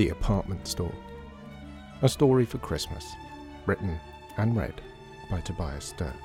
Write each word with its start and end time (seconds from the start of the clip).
The 0.00 0.08
Apartment 0.08 0.66
Store. 0.66 0.94
A 2.00 2.08
Story 2.08 2.46
for 2.46 2.56
Christmas. 2.56 3.12
Written 3.66 4.00
and 4.38 4.56
read 4.56 4.80
by 5.30 5.42
Tobias 5.42 5.84
Sturt. 5.84 6.16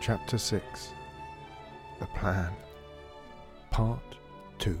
Chapter 0.00 0.38
6 0.38 0.90
The 1.98 2.06
Plan. 2.06 2.52
Part 3.72 4.16
2 4.60 4.78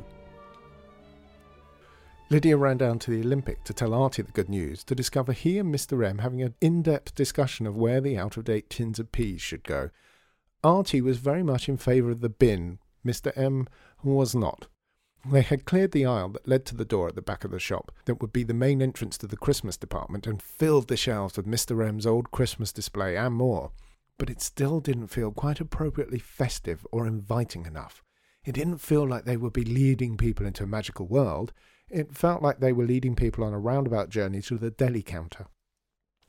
Lydia 2.28 2.56
ran 2.56 2.78
down 2.78 3.00
to 3.00 3.10
the 3.10 3.26
Olympic 3.26 3.64
to 3.64 3.74
tell 3.74 3.92
Artie 3.92 4.22
the 4.22 4.30
good 4.30 4.48
news 4.48 4.84
to 4.84 4.94
discover 4.94 5.32
he 5.32 5.58
and 5.58 5.74
Mr. 5.74 6.08
M 6.08 6.18
having 6.18 6.40
an 6.40 6.54
in 6.60 6.82
depth 6.82 7.16
discussion 7.16 7.66
of 7.66 7.76
where 7.76 8.00
the 8.00 8.16
out 8.16 8.36
of 8.36 8.44
date 8.44 8.70
tins 8.70 9.00
of 9.00 9.10
peas 9.10 9.42
should 9.42 9.64
go. 9.64 9.90
Artie 10.62 11.00
was 11.00 11.18
very 11.18 11.42
much 11.42 11.68
in 11.68 11.76
favour 11.78 12.10
of 12.10 12.20
the 12.20 12.28
bin, 12.28 12.78
Mr. 13.04 13.32
M 13.36 13.66
was 14.02 14.34
not. 14.34 14.68
They 15.30 15.42
had 15.42 15.64
cleared 15.64 15.92
the 15.92 16.06
aisle 16.06 16.30
that 16.30 16.48
led 16.48 16.64
to 16.66 16.76
the 16.76 16.84
door 16.84 17.08
at 17.08 17.14
the 17.14 17.22
back 17.22 17.44
of 17.44 17.50
the 17.50 17.58
shop, 17.58 17.92
that 18.04 18.20
would 18.20 18.32
be 18.32 18.42
the 18.42 18.54
main 18.54 18.80
entrance 18.80 19.18
to 19.18 19.26
the 19.26 19.36
Christmas 19.36 19.76
department, 19.76 20.26
and 20.26 20.42
filled 20.42 20.88
the 20.88 20.96
shelves 20.96 21.36
with 21.36 21.46
Mr. 21.46 21.86
M's 21.86 22.06
old 22.06 22.30
Christmas 22.30 22.72
display 22.72 23.16
and 23.16 23.34
more. 23.34 23.72
But 24.18 24.30
it 24.30 24.42
still 24.42 24.80
didn't 24.80 25.08
feel 25.08 25.30
quite 25.30 25.60
appropriately 25.60 26.18
festive 26.18 26.86
or 26.92 27.06
inviting 27.06 27.66
enough. 27.66 28.02
It 28.44 28.52
didn't 28.52 28.78
feel 28.78 29.06
like 29.06 29.24
they 29.24 29.36
would 29.36 29.52
be 29.52 29.64
leading 29.64 30.16
people 30.16 30.46
into 30.46 30.64
a 30.64 30.66
magical 30.66 31.06
world. 31.06 31.52
It 31.88 32.14
felt 32.14 32.42
like 32.42 32.60
they 32.60 32.72
were 32.72 32.86
leading 32.86 33.14
people 33.14 33.44
on 33.44 33.52
a 33.52 33.58
roundabout 33.58 34.08
journey 34.08 34.40
to 34.42 34.56
the 34.56 34.70
deli 34.70 35.02
counter. 35.02 35.46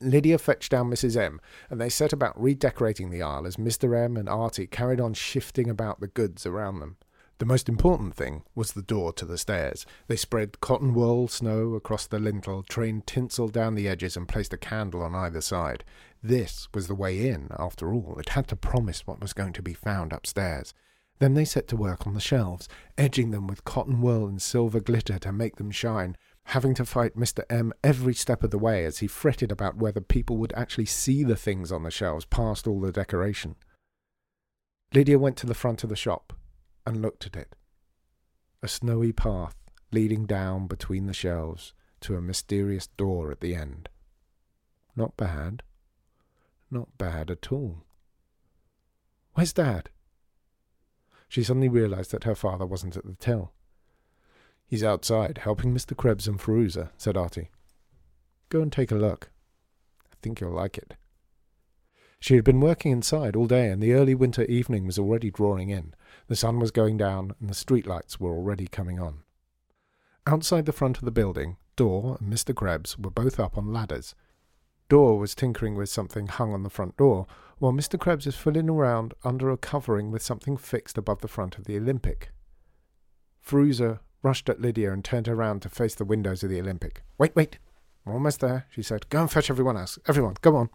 Lydia 0.02 0.38
fetched 0.38 0.70
down 0.70 0.90
Mrs. 0.90 1.16
M, 1.16 1.40
and 1.70 1.80
they 1.80 1.88
set 1.88 2.12
about 2.12 2.40
redecorating 2.40 3.10
the 3.10 3.22
aisle 3.22 3.46
as 3.46 3.56
Mr. 3.56 3.96
M 3.96 4.16
and 4.16 4.28
Artie 4.28 4.66
carried 4.66 5.00
on 5.00 5.14
shifting 5.14 5.70
about 5.70 6.00
the 6.00 6.08
goods 6.08 6.44
around 6.44 6.80
them. 6.80 6.96
The 7.38 7.46
most 7.46 7.68
important 7.68 8.14
thing 8.14 8.44
was 8.54 8.72
the 8.72 8.82
door 8.82 9.12
to 9.14 9.24
the 9.24 9.36
stairs. 9.36 9.84
They 10.06 10.14
spread 10.14 10.60
cotton 10.60 10.94
wool 10.94 11.26
snow 11.26 11.74
across 11.74 12.06
the 12.06 12.20
lintel, 12.20 12.62
trained 12.62 13.06
tinsel 13.06 13.48
down 13.48 13.74
the 13.74 13.88
edges, 13.88 14.16
and 14.16 14.28
placed 14.28 14.52
a 14.52 14.56
candle 14.58 15.02
on 15.02 15.14
either 15.14 15.40
side. 15.40 15.82
This 16.22 16.68
was 16.72 16.86
the 16.86 16.94
way 16.94 17.28
in, 17.28 17.48
after 17.58 17.92
all. 17.92 18.16
It 18.20 18.28
had 18.28 18.46
to 18.48 18.56
promise 18.56 19.06
what 19.06 19.20
was 19.20 19.32
going 19.32 19.54
to 19.54 19.62
be 19.62 19.74
found 19.74 20.12
upstairs. 20.12 20.72
Then 21.18 21.34
they 21.34 21.44
set 21.44 21.66
to 21.68 21.76
work 21.76 22.06
on 22.06 22.14
the 22.14 22.20
shelves, 22.20 22.68
edging 22.96 23.30
them 23.30 23.46
with 23.46 23.64
cotton 23.64 24.00
wool 24.00 24.26
and 24.26 24.40
silver 24.40 24.80
glitter 24.80 25.18
to 25.20 25.32
make 25.32 25.56
them 25.56 25.70
shine, 25.70 26.16
having 26.46 26.74
to 26.74 26.84
fight 26.84 27.16
Mr. 27.16 27.44
M 27.48 27.72
every 27.82 28.14
step 28.14 28.42
of 28.42 28.50
the 28.50 28.58
way 28.58 28.84
as 28.84 28.98
he 28.98 29.06
fretted 29.06 29.50
about 29.50 29.76
whether 29.76 30.00
people 30.00 30.36
would 30.36 30.52
actually 30.54 30.86
see 30.86 31.24
the 31.24 31.36
things 31.36 31.72
on 31.72 31.82
the 31.82 31.90
shelves 31.90 32.24
past 32.24 32.66
all 32.66 32.80
the 32.80 32.92
decoration. 32.92 33.56
Lydia 34.92 35.18
went 35.18 35.36
to 35.38 35.46
the 35.46 35.54
front 35.54 35.82
of 35.82 35.88
the 35.88 35.96
shop 35.96 36.32
and 36.86 37.00
looked 37.00 37.26
at 37.26 37.36
it. 37.36 37.54
A 38.62 38.68
snowy 38.68 39.12
path 39.12 39.56
leading 39.90 40.26
down 40.26 40.66
between 40.66 41.06
the 41.06 41.14
shelves 41.14 41.74
to 42.00 42.16
a 42.16 42.20
mysterious 42.20 42.86
door 42.86 43.30
at 43.30 43.40
the 43.40 43.54
end. 43.54 43.88
Not 44.96 45.16
bad. 45.16 45.62
Not 46.70 46.98
bad 46.98 47.30
at 47.30 47.50
all. 47.52 47.84
Where's 49.34 49.52
Dad? 49.52 49.90
She 51.28 51.42
suddenly 51.42 51.68
realized 51.68 52.10
that 52.10 52.24
her 52.24 52.34
father 52.34 52.66
wasn't 52.66 52.96
at 52.96 53.06
the 53.06 53.14
till. 53.14 53.52
He's 54.72 54.82
outside, 54.82 55.36
helping 55.36 55.74
Mr. 55.74 55.94
Krebs 55.94 56.26
and 56.26 56.40
Feruza, 56.40 56.92
said 56.96 57.14
Artie. 57.14 57.50
Go 58.48 58.62
and 58.62 58.72
take 58.72 58.90
a 58.90 58.94
look. 58.94 59.30
I 60.10 60.14
think 60.22 60.40
you'll 60.40 60.54
like 60.54 60.78
it. 60.78 60.94
She 62.18 62.36
had 62.36 62.44
been 62.44 62.58
working 62.58 62.90
inside 62.90 63.36
all 63.36 63.46
day, 63.46 63.68
and 63.68 63.82
the 63.82 63.92
early 63.92 64.14
winter 64.14 64.44
evening 64.44 64.86
was 64.86 64.98
already 64.98 65.30
drawing 65.30 65.68
in. 65.68 65.92
The 66.28 66.36
sun 66.36 66.58
was 66.58 66.70
going 66.70 66.96
down, 66.96 67.34
and 67.38 67.50
the 67.50 67.54
street 67.54 67.86
lights 67.86 68.18
were 68.18 68.30
already 68.30 68.66
coming 68.66 68.98
on. 68.98 69.18
Outside 70.26 70.64
the 70.64 70.72
front 70.72 70.96
of 70.96 71.04
the 71.04 71.10
building, 71.10 71.58
Dor 71.76 72.16
and 72.18 72.32
Mr. 72.32 72.54
Krebs 72.54 72.98
were 72.98 73.10
both 73.10 73.38
up 73.38 73.58
on 73.58 73.74
ladders. 73.74 74.14
Dor 74.88 75.18
was 75.18 75.34
tinkering 75.34 75.74
with 75.74 75.90
something 75.90 76.28
hung 76.28 76.54
on 76.54 76.62
the 76.62 76.70
front 76.70 76.96
door, 76.96 77.26
while 77.58 77.72
Mr. 77.72 78.00
Krebs 78.00 78.24
was 78.24 78.36
fiddling 78.36 78.70
around 78.70 79.12
under 79.22 79.50
a 79.50 79.58
covering 79.58 80.10
with 80.10 80.22
something 80.22 80.56
fixed 80.56 80.96
above 80.96 81.20
the 81.20 81.28
front 81.28 81.58
of 81.58 81.64
the 81.64 81.76
Olympic. 81.76 82.32
Feruza 83.46 83.98
rushed 84.22 84.48
at 84.48 84.60
Lydia 84.60 84.92
and 84.92 85.04
turned 85.04 85.26
her 85.26 85.34
round 85.34 85.62
to 85.62 85.68
face 85.68 85.94
the 85.94 86.04
windows 86.04 86.42
of 86.42 86.50
the 86.50 86.60
Olympic. 86.60 87.02
Wait, 87.18 87.34
wait. 87.34 87.58
We're 88.04 88.14
almost 88.14 88.40
there, 88.40 88.66
she 88.70 88.82
said. 88.82 89.08
Go 89.10 89.20
and 89.20 89.30
fetch 89.30 89.50
everyone 89.50 89.76
else. 89.76 89.98
Everyone, 90.08 90.34
go 90.40 90.56
on. 90.56 90.70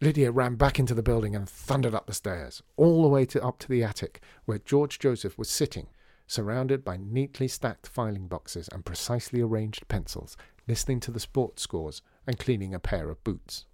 Lydia 0.00 0.30
ran 0.30 0.56
back 0.56 0.78
into 0.78 0.94
the 0.94 1.02
building 1.02 1.34
and 1.34 1.48
thundered 1.48 1.94
up 1.94 2.06
the 2.06 2.12
stairs, 2.12 2.62
all 2.76 3.02
the 3.02 3.08
way 3.08 3.24
to, 3.24 3.42
up 3.42 3.58
to 3.60 3.68
the 3.68 3.82
attic, 3.82 4.20
where 4.44 4.58
George 4.58 4.98
Joseph 4.98 5.38
was 5.38 5.48
sitting, 5.48 5.86
surrounded 6.26 6.84
by 6.84 6.98
neatly 6.98 7.48
stacked 7.48 7.86
filing 7.86 8.26
boxes 8.28 8.68
and 8.72 8.84
precisely 8.84 9.40
arranged 9.40 9.88
pencils, 9.88 10.36
listening 10.68 11.00
to 11.00 11.10
the 11.10 11.20
sports 11.20 11.62
scores 11.62 12.02
and 12.26 12.38
cleaning 12.38 12.74
a 12.74 12.80
pair 12.80 13.08
of 13.08 13.22
boots. 13.24 13.64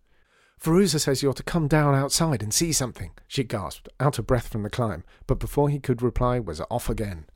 Feruza 0.62 1.00
says 1.00 1.24
you're 1.24 1.32
to 1.32 1.42
come 1.42 1.66
down 1.66 1.94
outside 1.94 2.40
and 2.40 2.54
see 2.54 2.72
something, 2.72 3.10
she 3.26 3.42
gasped, 3.42 3.88
out 3.98 4.20
of 4.20 4.26
breath 4.28 4.46
from 4.46 4.62
the 4.62 4.70
climb, 4.70 5.02
but 5.26 5.40
before 5.40 5.68
he 5.68 5.80
could 5.80 6.02
reply 6.02 6.38
was 6.38 6.60
off 6.70 6.88
again. 6.88 7.26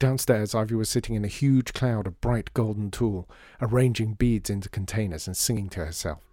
Downstairs, 0.00 0.54
Ivy 0.54 0.74
was 0.74 0.88
sitting 0.88 1.14
in 1.14 1.26
a 1.26 1.28
huge 1.28 1.74
cloud 1.74 2.06
of 2.06 2.22
bright 2.22 2.54
golden 2.54 2.90
tulle, 2.90 3.28
arranging 3.60 4.14
beads 4.14 4.48
into 4.48 4.70
containers 4.70 5.26
and 5.26 5.36
singing 5.36 5.68
to 5.68 5.84
herself. 5.84 6.26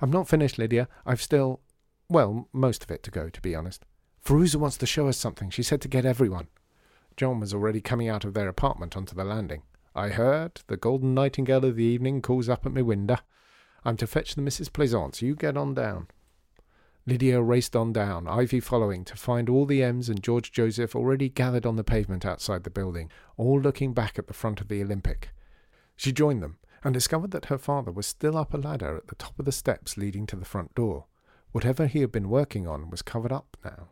I'm 0.00 0.10
not 0.10 0.28
finished, 0.28 0.58
Lydia. 0.58 0.88
I've 1.06 1.22
still, 1.22 1.60
well, 2.08 2.48
most 2.52 2.82
of 2.82 2.90
it 2.90 3.04
to 3.04 3.12
go, 3.12 3.28
to 3.28 3.40
be 3.40 3.54
honest. 3.54 3.84
Feruza 4.24 4.56
wants 4.56 4.76
to 4.78 4.86
show 4.86 5.06
us 5.06 5.16
something. 5.16 5.50
She 5.50 5.62
said 5.62 5.80
to 5.82 5.88
get 5.88 6.04
everyone. 6.04 6.48
John 7.16 7.38
was 7.38 7.54
already 7.54 7.80
coming 7.80 8.08
out 8.08 8.24
of 8.24 8.34
their 8.34 8.48
apartment 8.48 8.96
onto 8.96 9.14
the 9.14 9.24
landing. 9.24 9.62
I 9.94 10.08
heard 10.08 10.62
the 10.66 10.76
golden 10.76 11.14
nightingale 11.14 11.64
of 11.64 11.76
the 11.76 11.84
evening 11.84 12.22
calls 12.22 12.48
up 12.48 12.66
at 12.66 12.72
my 12.72 12.82
window. 12.82 13.18
I'm 13.84 13.96
to 13.98 14.06
fetch 14.08 14.34
the 14.34 14.42
Mrs. 14.42 14.72
Plaisance. 14.72 15.22
You 15.22 15.36
get 15.36 15.56
on 15.56 15.74
down. 15.74 16.08
Lydia 17.04 17.42
raced 17.42 17.74
on 17.74 17.92
down, 17.92 18.28
Ivy 18.28 18.60
following, 18.60 19.04
to 19.06 19.16
find 19.16 19.48
all 19.48 19.66
the 19.66 19.82
M's 19.82 20.08
and 20.08 20.22
George 20.22 20.52
Joseph 20.52 20.94
already 20.94 21.28
gathered 21.28 21.66
on 21.66 21.74
the 21.74 21.82
pavement 21.82 22.24
outside 22.24 22.62
the 22.62 22.70
building, 22.70 23.10
all 23.36 23.60
looking 23.60 23.92
back 23.92 24.18
at 24.18 24.28
the 24.28 24.32
front 24.32 24.60
of 24.60 24.68
the 24.68 24.80
Olympic. 24.80 25.30
She 25.96 26.12
joined 26.12 26.42
them 26.42 26.58
and 26.84 26.94
discovered 26.94 27.32
that 27.32 27.46
her 27.46 27.58
father 27.58 27.90
was 27.90 28.06
still 28.06 28.36
up 28.36 28.54
a 28.54 28.56
ladder 28.56 28.96
at 28.96 29.08
the 29.08 29.16
top 29.16 29.36
of 29.38 29.44
the 29.44 29.52
steps 29.52 29.96
leading 29.96 30.26
to 30.26 30.36
the 30.36 30.44
front 30.44 30.74
door. 30.76 31.06
Whatever 31.50 31.86
he 31.86 32.00
had 32.00 32.12
been 32.12 32.28
working 32.30 32.68
on 32.68 32.88
was 32.88 33.02
covered 33.02 33.32
up 33.32 33.56
now. 33.64 33.88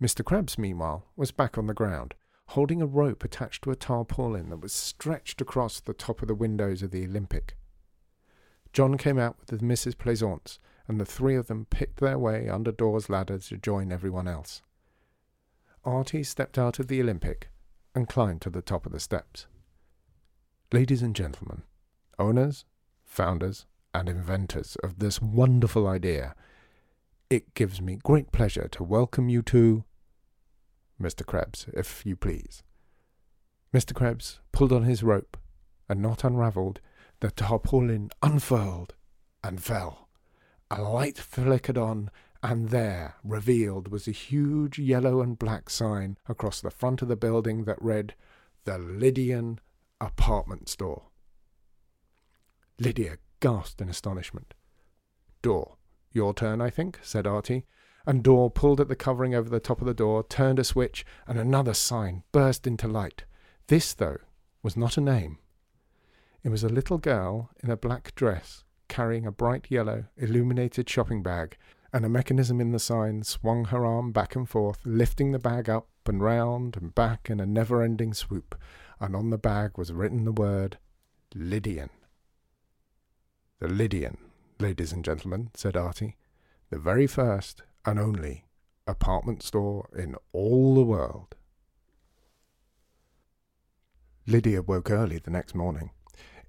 Mr. 0.00 0.24
Krebs, 0.24 0.58
meanwhile, 0.58 1.06
was 1.16 1.32
back 1.32 1.58
on 1.58 1.66
the 1.66 1.74
ground, 1.74 2.14
holding 2.48 2.80
a 2.80 2.86
rope 2.86 3.24
attached 3.24 3.64
to 3.64 3.70
a 3.72 3.76
tarpaulin 3.76 4.50
that 4.50 4.60
was 4.60 4.72
stretched 4.72 5.40
across 5.40 5.80
the 5.80 5.94
top 5.94 6.22
of 6.22 6.28
the 6.28 6.34
windows 6.34 6.82
of 6.82 6.92
the 6.92 7.04
Olympic. 7.04 7.56
John 8.72 8.96
came 8.96 9.18
out 9.18 9.36
with 9.40 9.48
the 9.48 9.64
Mrs. 9.64 9.98
Plaisance 9.98 10.60
and 10.88 11.00
the 11.00 11.04
three 11.04 11.34
of 11.34 11.46
them 11.46 11.66
picked 11.68 12.00
their 12.00 12.18
way 12.18 12.48
under 12.48 12.72
Dor's 12.72 13.08
ladder 13.08 13.38
to 13.38 13.56
join 13.56 13.92
everyone 13.92 14.28
else. 14.28 14.62
Artie 15.84 16.22
stepped 16.22 16.58
out 16.58 16.78
of 16.78 16.88
the 16.88 17.00
Olympic 17.00 17.50
and 17.94 18.08
climbed 18.08 18.40
to 18.42 18.50
the 18.50 18.62
top 18.62 18.86
of 18.86 18.92
the 18.92 19.00
steps. 19.00 19.46
Ladies 20.72 21.02
and 21.02 21.14
gentlemen, 21.14 21.62
owners, 22.18 22.64
founders, 23.04 23.66
and 23.94 24.08
inventors 24.08 24.76
of 24.82 24.98
this 24.98 25.22
wonderful 25.22 25.86
idea, 25.86 26.34
it 27.30 27.54
gives 27.54 27.80
me 27.80 27.98
great 28.02 28.32
pleasure 28.32 28.68
to 28.68 28.82
welcome 28.82 29.28
you 29.28 29.42
to 29.42 29.84
Mr. 31.00 31.24
Krebs, 31.24 31.66
if 31.72 32.04
you 32.04 32.16
please. 32.16 32.62
Mr. 33.74 33.94
Krebs 33.94 34.40
pulled 34.52 34.72
on 34.72 34.84
his 34.84 35.02
rope, 35.02 35.36
and 35.88 36.00
not 36.00 36.24
unravelled, 36.24 36.80
the 37.20 37.30
tarpaulin 37.30 38.10
unfurled 38.22 38.94
and 39.42 39.62
fell. 39.62 40.05
A 40.68 40.82
light 40.82 41.16
flickered 41.16 41.78
on, 41.78 42.10
and 42.42 42.70
there, 42.70 43.14
revealed, 43.22 43.88
was 43.88 44.08
a 44.08 44.12
huge 44.12 44.80
yellow 44.80 45.20
and 45.20 45.38
black 45.38 45.70
sign 45.70 46.18
across 46.28 46.60
the 46.60 46.72
front 46.72 47.02
of 47.02 47.08
the 47.08 47.14
building 47.14 47.64
that 47.64 47.80
read, 47.80 48.14
The 48.64 48.76
Lydian 48.76 49.60
Apartment 50.00 50.68
Store. 50.68 51.04
Lydia 52.80 53.18
gasped 53.38 53.80
in 53.80 53.88
astonishment. 53.88 54.54
Dor, 55.40 55.76
your 56.10 56.34
turn, 56.34 56.60
I 56.60 56.70
think, 56.70 56.98
said 57.00 57.28
Artie, 57.28 57.64
and 58.04 58.24
Dor 58.24 58.50
pulled 58.50 58.80
at 58.80 58.88
the 58.88 58.96
covering 58.96 59.36
over 59.36 59.48
the 59.48 59.60
top 59.60 59.80
of 59.80 59.86
the 59.86 59.94
door, 59.94 60.24
turned 60.24 60.58
a 60.58 60.64
switch, 60.64 61.06
and 61.28 61.38
another 61.38 61.74
sign 61.74 62.24
burst 62.32 62.66
into 62.66 62.88
light. 62.88 63.24
This, 63.68 63.94
though, 63.94 64.18
was 64.64 64.76
not 64.76 64.96
a 64.96 65.00
name. 65.00 65.38
It 66.42 66.48
was 66.48 66.64
a 66.64 66.68
little 66.68 66.98
girl 66.98 67.50
in 67.62 67.70
a 67.70 67.76
black 67.76 68.14
dress 68.16 68.64
carrying 68.88 69.26
a 69.26 69.32
bright 69.32 69.66
yellow, 69.68 70.04
illuminated 70.16 70.88
shopping 70.88 71.22
bag, 71.22 71.56
and 71.92 72.04
a 72.04 72.08
mechanism 72.08 72.60
in 72.60 72.72
the 72.72 72.78
sign 72.78 73.22
swung 73.22 73.66
her 73.66 73.84
arm 73.84 74.12
back 74.12 74.36
and 74.36 74.48
forth, 74.48 74.80
lifting 74.84 75.32
the 75.32 75.38
bag 75.38 75.68
up 75.68 75.88
and 76.06 76.22
round 76.22 76.76
and 76.76 76.94
back 76.94 77.30
in 77.30 77.40
a 77.40 77.46
never 77.46 77.82
ending 77.82 78.12
swoop, 78.12 78.54
and 79.00 79.16
on 79.16 79.30
the 79.30 79.38
bag 79.38 79.78
was 79.78 79.92
written 79.92 80.24
the 80.24 80.32
word 80.32 80.78
Lydian. 81.34 81.90
The 83.58 83.68
Lydian, 83.68 84.18
ladies 84.58 84.92
and 84.92 85.04
gentlemen, 85.04 85.50
said 85.54 85.76
Artie, 85.76 86.16
the 86.70 86.78
very 86.78 87.06
first 87.06 87.62
and 87.84 87.98
only 87.98 88.44
apartment 88.86 89.42
store 89.42 89.88
in 89.96 90.16
all 90.32 90.74
the 90.74 90.84
world. 90.84 91.34
Lydia 94.26 94.60
woke 94.60 94.90
early 94.90 95.18
the 95.18 95.30
next 95.30 95.54
morning. 95.54 95.90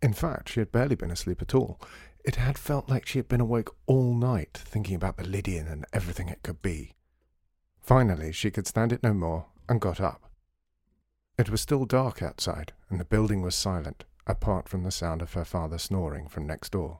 In 0.01 0.13
fact, 0.13 0.49
she 0.49 0.59
had 0.59 0.71
barely 0.71 0.95
been 0.95 1.11
asleep 1.11 1.41
at 1.41 1.55
all. 1.55 1.79
It 2.27 2.35
had 2.35 2.57
felt 2.57 2.89
like 2.89 3.05
she 3.05 3.19
had 3.19 3.29
been 3.29 3.39
awake 3.39 3.69
all 3.85 4.13
night, 4.13 4.51
thinking 4.53 4.97
about 4.97 5.15
the 5.15 5.23
Lydian 5.23 5.65
and 5.65 5.85
everything 5.93 6.27
it 6.27 6.43
could 6.43 6.61
be. 6.61 6.97
Finally, 7.79 8.33
she 8.33 8.51
could 8.51 8.67
stand 8.67 8.91
it 8.91 9.01
no 9.01 9.13
more 9.13 9.45
and 9.69 9.79
got 9.79 10.01
up. 10.01 10.29
It 11.37 11.49
was 11.49 11.61
still 11.61 11.85
dark 11.85 12.21
outside, 12.21 12.73
and 12.89 12.99
the 12.99 13.05
building 13.05 13.41
was 13.41 13.55
silent, 13.55 14.03
apart 14.25 14.67
from 14.67 14.83
the 14.83 14.91
sound 14.91 15.21
of 15.21 15.35
her 15.35 15.45
father 15.45 15.77
snoring 15.77 16.27
from 16.27 16.45
next 16.45 16.73
door. 16.73 16.99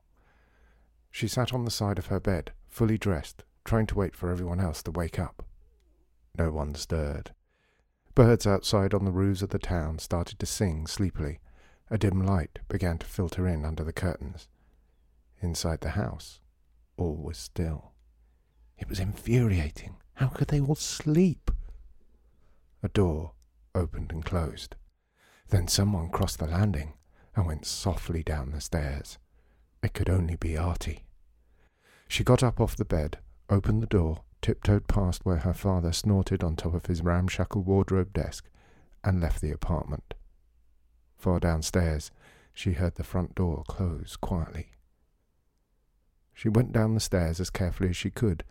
She 1.12 1.28
sat 1.28 1.54
on 1.54 1.66
the 1.66 1.72
side 1.72 2.00
of 2.00 2.06
her 2.06 2.22
bed, 2.22 2.54
fully 2.70 2.98
dressed, 2.98 3.44
trying 3.66 3.88
to 3.88 3.96
wait 3.96 4.16
for 4.16 4.32
everyone 4.32 4.62
else 4.62 4.82
to 4.84 4.92
wake 4.92 5.20
up. 5.20 5.44
No 6.38 6.52
one 6.52 6.74
stirred. 6.74 7.32
Birds 8.16 8.48
outside 8.48 8.94
on 8.94 9.04
the 9.04 9.12
roofs 9.12 9.42
of 9.42 9.50
the 9.50 9.60
town 9.60 10.00
started 10.00 10.40
to 10.40 10.46
sing 10.46 10.88
sleepily. 10.88 11.42
A 11.92 11.98
dim 11.98 12.26
light 12.26 12.60
began 12.70 12.98
to 13.00 13.06
filter 13.06 13.46
in 13.46 13.66
under 13.66 13.84
the 13.84 13.92
curtains. 13.92 14.48
Inside 15.42 15.82
the 15.82 15.92
house, 15.92 16.40
all 16.98 17.16
was 17.16 17.38
still. 17.38 17.92
It 18.78 18.90
was 18.90 19.00
infuriating. 19.00 19.98
How 20.16 20.28
could 20.28 20.48
they 20.48 20.60
all 20.60 20.76
sleep? 20.76 21.52
A 22.82 22.90
door 22.90 23.34
opened 23.76 24.12
and 24.12 24.26
closed. 24.26 24.76
Then 25.50 25.68
someone 25.68 26.10
crossed 26.10 26.40
the 26.40 26.48
landing 26.48 26.94
and 27.36 27.46
went 27.46 27.66
softly 27.66 28.24
down 28.24 28.52
the 28.52 28.62
stairs. 28.62 29.18
It 29.84 29.94
could 29.94 30.10
only 30.10 30.36
be 30.36 30.58
Artie. 30.58 31.06
She 32.08 32.24
got 32.24 32.42
up 32.42 32.60
off 32.60 32.76
the 32.76 32.86
bed, 32.86 33.20
opened 33.50 33.84
the 33.84 33.88
door, 33.88 34.24
tiptoed 34.42 34.88
past 34.88 35.26
where 35.26 35.38
her 35.38 35.54
father 35.54 35.92
snorted 35.92 36.44
on 36.44 36.56
top 36.56 36.74
of 36.74 36.88
his 36.88 37.02
ramshackle 37.02 37.64
wardrobe 37.64 38.14
desk, 38.14 38.50
and 39.04 39.22
left 39.22 39.42
the 39.42 39.52
apartment. 39.52 40.14
Far 41.18 41.40
downstairs, 41.40 42.12
she 42.54 42.74
heard 42.74 42.96
the 42.96 43.04
front 43.04 43.36
door 43.36 43.64
close 43.68 44.16
quietly. 44.16 44.72
She 46.38 46.50
went 46.50 46.72
down 46.72 46.94
the 46.94 47.00
stairs 47.00 47.40
as 47.40 47.50
carefully 47.50 47.90
as 47.90 47.98
she 47.98 48.12
could, 48.12 48.44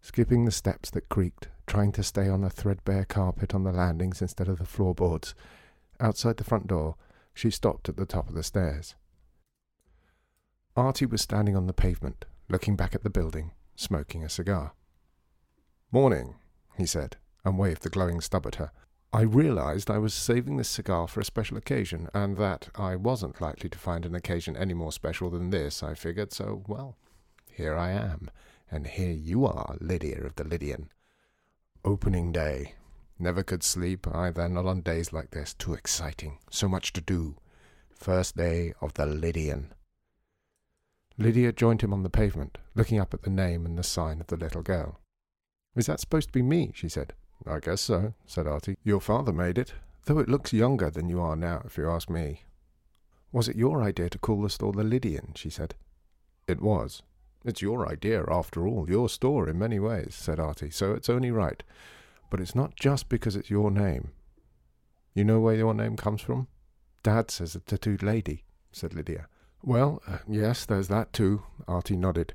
skipping 0.00 0.44
the 0.44 0.52
steps 0.52 0.90
that 0.90 1.08
creaked, 1.08 1.48
trying 1.66 1.90
to 1.90 2.04
stay 2.04 2.28
on 2.28 2.42
the 2.42 2.48
threadbare 2.48 3.04
carpet 3.04 3.52
on 3.52 3.64
the 3.64 3.72
landings 3.72 4.22
instead 4.22 4.46
of 4.46 4.60
the 4.60 4.64
floorboards. 4.64 5.34
Outside 5.98 6.36
the 6.36 6.44
front 6.44 6.68
door, 6.68 6.94
she 7.34 7.50
stopped 7.50 7.88
at 7.88 7.96
the 7.96 8.06
top 8.06 8.28
of 8.28 8.36
the 8.36 8.44
stairs. 8.44 8.94
Artie 10.76 11.04
was 11.04 11.20
standing 11.20 11.56
on 11.56 11.66
the 11.66 11.72
pavement, 11.72 12.26
looking 12.48 12.76
back 12.76 12.94
at 12.94 13.02
the 13.02 13.10
building, 13.10 13.50
smoking 13.74 14.22
a 14.22 14.28
cigar. 14.28 14.74
Morning, 15.90 16.36
he 16.76 16.86
said, 16.86 17.16
and 17.44 17.58
waved 17.58 17.82
the 17.82 17.90
glowing 17.90 18.20
stub 18.20 18.46
at 18.46 18.54
her. 18.54 18.70
I 19.12 19.22
realized 19.22 19.90
I 19.90 19.98
was 19.98 20.14
saving 20.14 20.58
this 20.58 20.68
cigar 20.68 21.08
for 21.08 21.18
a 21.18 21.24
special 21.24 21.56
occasion, 21.56 22.08
and 22.14 22.36
that 22.36 22.68
I 22.76 22.94
wasn't 22.94 23.40
likely 23.40 23.68
to 23.70 23.78
find 23.78 24.06
an 24.06 24.14
occasion 24.14 24.56
any 24.56 24.74
more 24.74 24.92
special 24.92 25.28
than 25.28 25.50
this, 25.50 25.82
I 25.82 25.94
figured, 25.94 26.32
so, 26.32 26.62
well, 26.68 26.96
here 27.56 27.74
I 27.74 27.90
am, 27.92 28.30
and 28.70 28.86
here 28.86 29.12
you 29.12 29.46
are, 29.46 29.78
Lydia 29.80 30.22
of 30.22 30.36
the 30.36 30.44
Lydian. 30.44 30.90
Opening 31.84 32.30
day. 32.30 32.74
Never 33.18 33.42
could 33.42 33.62
sleep 33.62 34.06
either, 34.14 34.46
not 34.46 34.66
on 34.66 34.82
days 34.82 35.10
like 35.10 35.30
this. 35.30 35.54
Too 35.54 35.72
exciting. 35.72 36.38
So 36.50 36.68
much 36.68 36.92
to 36.92 37.00
do. 37.00 37.36
First 37.94 38.36
day 38.36 38.74
of 38.82 38.92
the 38.92 39.06
Lydian. 39.06 39.72
Lydia 41.16 41.50
joined 41.50 41.80
him 41.80 41.94
on 41.94 42.02
the 42.02 42.10
pavement, 42.10 42.58
looking 42.74 43.00
up 43.00 43.14
at 43.14 43.22
the 43.22 43.30
name 43.30 43.64
and 43.64 43.78
the 43.78 43.82
sign 43.82 44.20
of 44.20 44.26
the 44.26 44.36
little 44.36 44.60
girl. 44.62 45.00
Is 45.74 45.86
that 45.86 46.00
supposed 46.00 46.28
to 46.28 46.32
be 46.34 46.42
me? 46.42 46.72
she 46.74 46.90
said. 46.90 47.14
I 47.46 47.60
guess 47.60 47.80
so, 47.80 48.12
said 48.26 48.46
Artie. 48.46 48.76
Your 48.84 49.00
father 49.00 49.32
made 49.32 49.56
it, 49.56 49.72
though 50.04 50.18
it 50.18 50.28
looks 50.28 50.52
younger 50.52 50.90
than 50.90 51.08
you 51.08 51.22
are 51.22 51.36
now, 51.36 51.62
if 51.64 51.78
you 51.78 51.88
ask 51.88 52.10
me. 52.10 52.42
Was 53.32 53.48
it 53.48 53.56
your 53.56 53.82
idea 53.82 54.10
to 54.10 54.18
call 54.18 54.42
the 54.42 54.50
store 54.50 54.72
the 54.72 54.84
Lydian? 54.84 55.32
she 55.34 55.48
said. 55.48 55.74
It 56.46 56.60
was, 56.60 57.02
it's 57.44 57.62
your 57.62 57.88
idea, 57.88 58.24
after 58.28 58.66
all, 58.66 58.88
your 58.88 59.08
store 59.08 59.48
in 59.48 59.58
many 59.58 59.78
ways, 59.78 60.14
said 60.14 60.40
Artie, 60.40 60.70
so 60.70 60.92
it's 60.92 61.08
only 61.08 61.30
right. 61.30 61.62
But 62.30 62.40
it's 62.40 62.54
not 62.54 62.74
just 62.76 63.08
because 63.08 63.36
it's 63.36 63.50
your 63.50 63.70
name. 63.70 64.10
You 65.14 65.24
know 65.24 65.40
where 65.40 65.54
your 65.54 65.74
name 65.74 65.96
comes 65.96 66.20
from? 66.20 66.48
Dad 67.02 67.30
says 67.30 67.54
a 67.54 67.60
tattooed 67.60 68.02
lady, 68.02 68.44
said 68.72 68.94
Lydia. 68.94 69.28
Well, 69.62 70.02
uh, 70.06 70.18
yes, 70.28 70.66
there's 70.66 70.88
that 70.88 71.12
too, 71.12 71.42
Artie 71.66 71.96
nodded. 71.96 72.34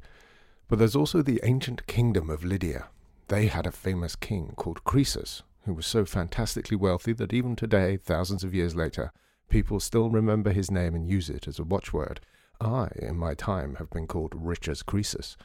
But 0.67 0.79
there's 0.79 0.95
also 0.95 1.21
the 1.21 1.41
ancient 1.43 1.85
kingdom 1.87 2.29
of 2.29 2.45
Lydia. 2.45 2.87
They 3.27 3.47
had 3.47 3.67
a 3.67 3.71
famous 3.71 4.15
king 4.15 4.53
called 4.55 4.83
Croesus, 4.83 5.43
who 5.65 5.73
was 5.73 5.85
so 5.85 6.05
fantastically 6.05 6.77
wealthy 6.77 7.13
that 7.13 7.33
even 7.33 7.55
today, 7.55 7.97
thousands 7.97 8.43
of 8.43 8.53
years 8.53 8.75
later, 8.75 9.11
people 9.49 9.79
still 9.79 10.09
remember 10.09 10.51
his 10.51 10.71
name 10.71 10.95
and 10.95 11.07
use 11.07 11.29
it 11.29 11.47
as 11.47 11.59
a 11.59 11.63
watchword. 11.63 12.21
I, 12.61 12.89
in 12.95 13.17
my 13.17 13.33
time, 13.33 13.75
have 13.75 13.89
been 13.89 14.05
called 14.05 14.33
rich 14.35 14.69
as 14.69 14.83
Croesus. 14.83 15.35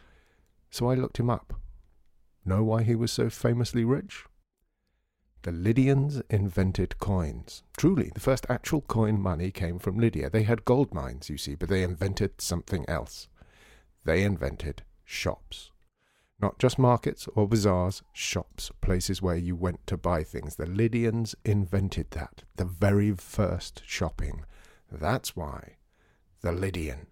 So 0.70 0.90
I 0.90 0.94
looked 0.94 1.18
him 1.18 1.30
up. 1.30 1.54
Know 2.44 2.62
why 2.62 2.82
he 2.82 2.94
was 2.94 3.10
so 3.10 3.30
famously 3.30 3.84
rich? 3.84 4.24
The 5.42 5.52
Lydians 5.52 6.20
invented 6.28 6.98
coins. 6.98 7.62
Truly, 7.78 8.10
the 8.12 8.20
first 8.20 8.46
actual 8.48 8.82
coin 8.82 9.20
money 9.20 9.50
came 9.50 9.78
from 9.78 9.98
Lydia. 9.98 10.28
They 10.28 10.42
had 10.42 10.64
gold 10.64 10.92
mines, 10.92 11.30
you 11.30 11.38
see, 11.38 11.54
but 11.54 11.68
they 11.68 11.82
invented 11.82 12.40
something 12.40 12.84
else. 12.88 13.28
They 14.04 14.22
invented 14.22 14.82
shops. 15.04 15.70
Not 16.38 16.58
just 16.58 16.78
markets 16.78 17.28
or 17.34 17.48
bazaars, 17.48 18.02
shops, 18.12 18.70
places 18.82 19.22
where 19.22 19.36
you 19.36 19.56
went 19.56 19.86
to 19.86 19.96
buy 19.96 20.22
things. 20.22 20.56
The 20.56 20.66
Lydians 20.66 21.34
invented 21.44 22.10
that, 22.10 22.42
the 22.56 22.66
very 22.66 23.12
first 23.12 23.82
shopping. 23.86 24.44
That's 24.90 25.34
why 25.34 25.75
the 26.42 26.52
Lydian, 26.52 27.06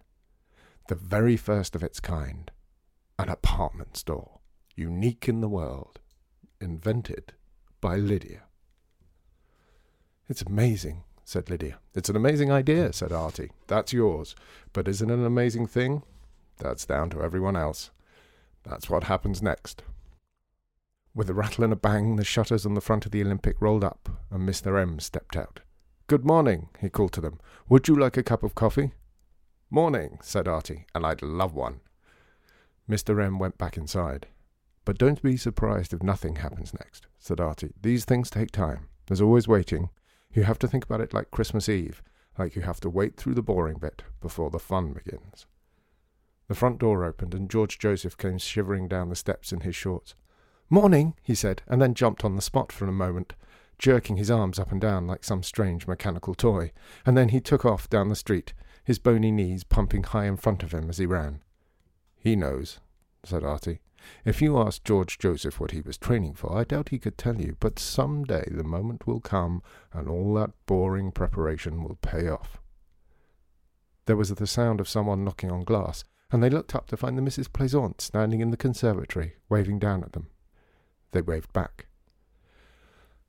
the 0.87 0.95
very 0.95 1.37
first 1.37 1.75
of 1.75 1.83
its 1.83 1.99
kind, 1.99 2.51
an 3.17 3.29
apartment 3.29 3.97
store, 3.97 4.39
unique 4.75 5.27
in 5.27 5.41
the 5.41 5.49
world, 5.49 5.99
invented 6.61 7.33
by 7.81 7.95
Lydia. 7.95 8.43
It's 10.27 10.41
amazing, 10.41 11.03
said 11.23 11.49
Lydia. 11.49 11.79
It's 11.93 12.09
an 12.09 12.15
amazing 12.15 12.51
idea, 12.51 12.93
said 12.93 13.11
Artie. 13.11 13.51
That's 13.67 13.93
yours. 13.93 14.35
But 14.73 14.87
isn't 14.87 15.09
it 15.09 15.13
an 15.13 15.25
amazing 15.25 15.67
thing? 15.67 16.03
That's 16.57 16.85
down 16.85 17.09
to 17.11 17.21
everyone 17.21 17.55
else. 17.55 17.91
That's 18.63 18.89
what 18.89 19.05
happens 19.05 19.41
next. 19.41 19.83
With 21.13 21.29
a 21.29 21.33
rattle 21.33 21.63
and 21.63 21.73
a 21.73 21.77
bang, 21.77 22.15
the 22.15 22.23
shutters 22.23 22.65
on 22.65 22.73
the 22.73 22.81
front 22.81 23.05
of 23.05 23.11
the 23.11 23.21
Olympic 23.21 23.61
rolled 23.61 23.83
up, 23.83 24.09
and 24.31 24.47
Mr. 24.47 24.81
M 24.81 24.99
stepped 24.99 25.37
out. 25.37 25.61
Good 26.07 26.25
morning, 26.25 26.69
he 26.81 26.89
called 26.89 27.13
to 27.13 27.21
them. 27.21 27.39
Would 27.69 27.87
you 27.87 27.95
like 27.95 28.17
a 28.17 28.23
cup 28.23 28.43
of 28.43 28.55
coffee? 28.55 28.91
Morning, 29.71 30.19
said 30.21 30.47
Artie, 30.47 30.85
and 30.93 31.05
I'd 31.05 31.23
love 31.23 31.53
one. 31.55 31.81
Mr. 32.89 33.23
M 33.23 33.39
went 33.39 33.57
back 33.57 33.77
inside. 33.77 34.27
But 34.85 34.99
don't 34.99 35.21
be 35.21 35.37
surprised 35.37 35.91
if 35.91 36.03
nothing 36.03 36.35
happens 36.35 36.73
next, 36.73 37.07
said 37.17 37.39
Artie. 37.39 37.73
These 37.81 38.05
things 38.05 38.29
take 38.29 38.51
time. 38.51 38.87
There's 39.07 39.21
always 39.21 39.47
waiting. 39.47 39.89
You 40.31 40.43
have 40.43 40.59
to 40.59 40.67
think 40.67 40.85
about 40.85 41.01
it 41.01 41.13
like 41.13 41.31
Christmas 41.31 41.67
Eve, 41.67 42.03
like 42.37 42.55
you 42.55 42.61
have 42.61 42.79
to 42.81 42.89
wait 42.89 43.17
through 43.17 43.33
the 43.33 43.41
boring 43.41 43.79
bit 43.79 44.03
before 44.21 44.51
the 44.51 44.59
fun 44.59 44.93
begins. 44.93 45.47
The 46.47 46.55
front 46.55 46.77
door 46.77 47.03
opened, 47.03 47.33
and 47.33 47.49
George 47.49 47.79
Joseph 47.79 48.17
came 48.17 48.37
shivering 48.37 48.87
down 48.87 49.09
the 49.09 49.15
steps 49.15 49.51
in 49.51 49.61
his 49.61 49.75
shorts. 49.75 50.13
Morning, 50.69 51.15
he 51.23 51.33
said, 51.33 51.63
and 51.67 51.81
then 51.81 51.95
jumped 51.95 52.23
on 52.23 52.35
the 52.35 52.41
spot 52.41 52.71
for 52.71 52.85
a 52.85 52.91
moment, 52.91 53.33
jerking 53.79 54.17
his 54.17 54.29
arms 54.29 54.59
up 54.59 54.71
and 54.71 54.79
down 54.79 55.07
like 55.07 55.23
some 55.23 55.41
strange 55.41 55.87
mechanical 55.87 56.35
toy, 56.35 56.71
and 57.05 57.17
then 57.17 57.29
he 57.29 57.39
took 57.39 57.65
off 57.65 57.89
down 57.89 58.09
the 58.09 58.15
street, 58.15 58.53
his 58.85 58.99
bony 58.99 59.31
knees 59.31 59.63
pumping 59.63 60.03
high 60.03 60.25
in 60.25 60.37
front 60.37 60.63
of 60.63 60.71
him 60.71 60.89
as 60.89 60.99
he 60.99 61.05
ran. 61.05 61.41
He 62.15 62.35
knows, 62.35 62.79
said 63.23 63.43
Artie. 63.43 63.81
If 64.23 64.41
you 64.41 64.57
asked 64.59 64.85
George 64.85 65.17
Joseph 65.17 65.59
what 65.59 65.71
he 65.71 65.81
was 65.81 65.97
training 65.97 66.35
for, 66.35 66.55
I 66.55 66.63
doubt 66.63 66.89
he 66.89 66.99
could 66.99 67.17
tell 67.17 67.41
you, 67.41 67.57
but 67.59 67.79
some 67.79 68.23
day 68.23 68.47
the 68.51 68.63
moment 68.63 69.07
will 69.07 69.19
come 69.19 69.63
and 69.91 70.07
all 70.07 70.35
that 70.35 70.51
boring 70.67 71.11
preparation 71.11 71.83
will 71.83 71.97
pay 72.01 72.29
off. 72.29 72.61
There 74.05 74.15
was 74.15 74.29
the 74.29 74.47
sound 74.47 74.79
of 74.79 74.87
someone 74.87 75.23
knocking 75.23 75.51
on 75.51 75.63
glass, 75.63 76.03
and 76.31 76.43
they 76.43 76.49
looked 76.49 76.75
up 76.75 76.87
to 76.87 76.97
find 76.97 77.17
the 77.17 77.23
Misses 77.23 77.47
Plaisant 77.47 78.01
standing 78.01 78.41
in 78.41 78.51
the 78.51 78.57
conservatory, 78.57 79.33
waving 79.49 79.79
down 79.79 80.03
at 80.03 80.13
them. 80.13 80.27
They 81.11 81.21
waved 81.21 81.51
back. 81.53 81.87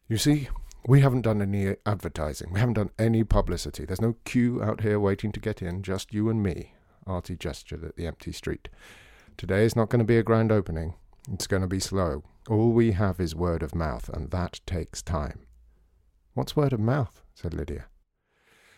You 0.09 0.19
see, 0.19 0.49
we 0.87 1.01
haven't 1.01 1.23
done 1.23 1.43
any 1.43 1.75
advertising. 1.85 2.53
We 2.53 2.61
haven't 2.61 2.75
done 2.75 2.91
any 2.99 3.25
publicity. 3.25 3.85
There's 3.85 4.01
no 4.01 4.15
queue 4.25 4.63
out 4.63 4.83
here 4.83 5.01
waiting 5.01 5.33
to 5.33 5.41
get 5.41 5.61
in, 5.61 5.83
just 5.83 6.15
you 6.15 6.29
and 6.31 6.43
me. 6.43 6.75
Artie 7.07 7.37
gestured 7.37 7.85
at 7.85 7.97
the 7.97 8.07
empty 8.07 8.33
street. 8.33 8.69
Today 9.37 9.65
is 9.65 9.77
not 9.77 9.89
going 9.89 9.99
to 9.99 10.05
be 10.05 10.19
a 10.19 10.23
grand 10.23 10.53
opening. 10.53 10.95
It's 11.33 11.47
going 11.47 11.63
to 11.63 11.69
be 11.69 11.81
slow. 11.81 12.23
All 12.49 12.73
we 12.73 12.93
have 12.93 13.19
is 13.19 13.35
word 13.35 13.63
of 13.63 13.75
mouth, 13.75 14.09
and 14.09 14.31
that 14.31 14.61
takes 14.65 15.03
time. 15.03 15.41
What's 16.35 16.55
word 16.55 16.73
of 16.73 16.81
mouth? 16.81 17.21
said 17.35 17.53
Lydia. 17.53 17.87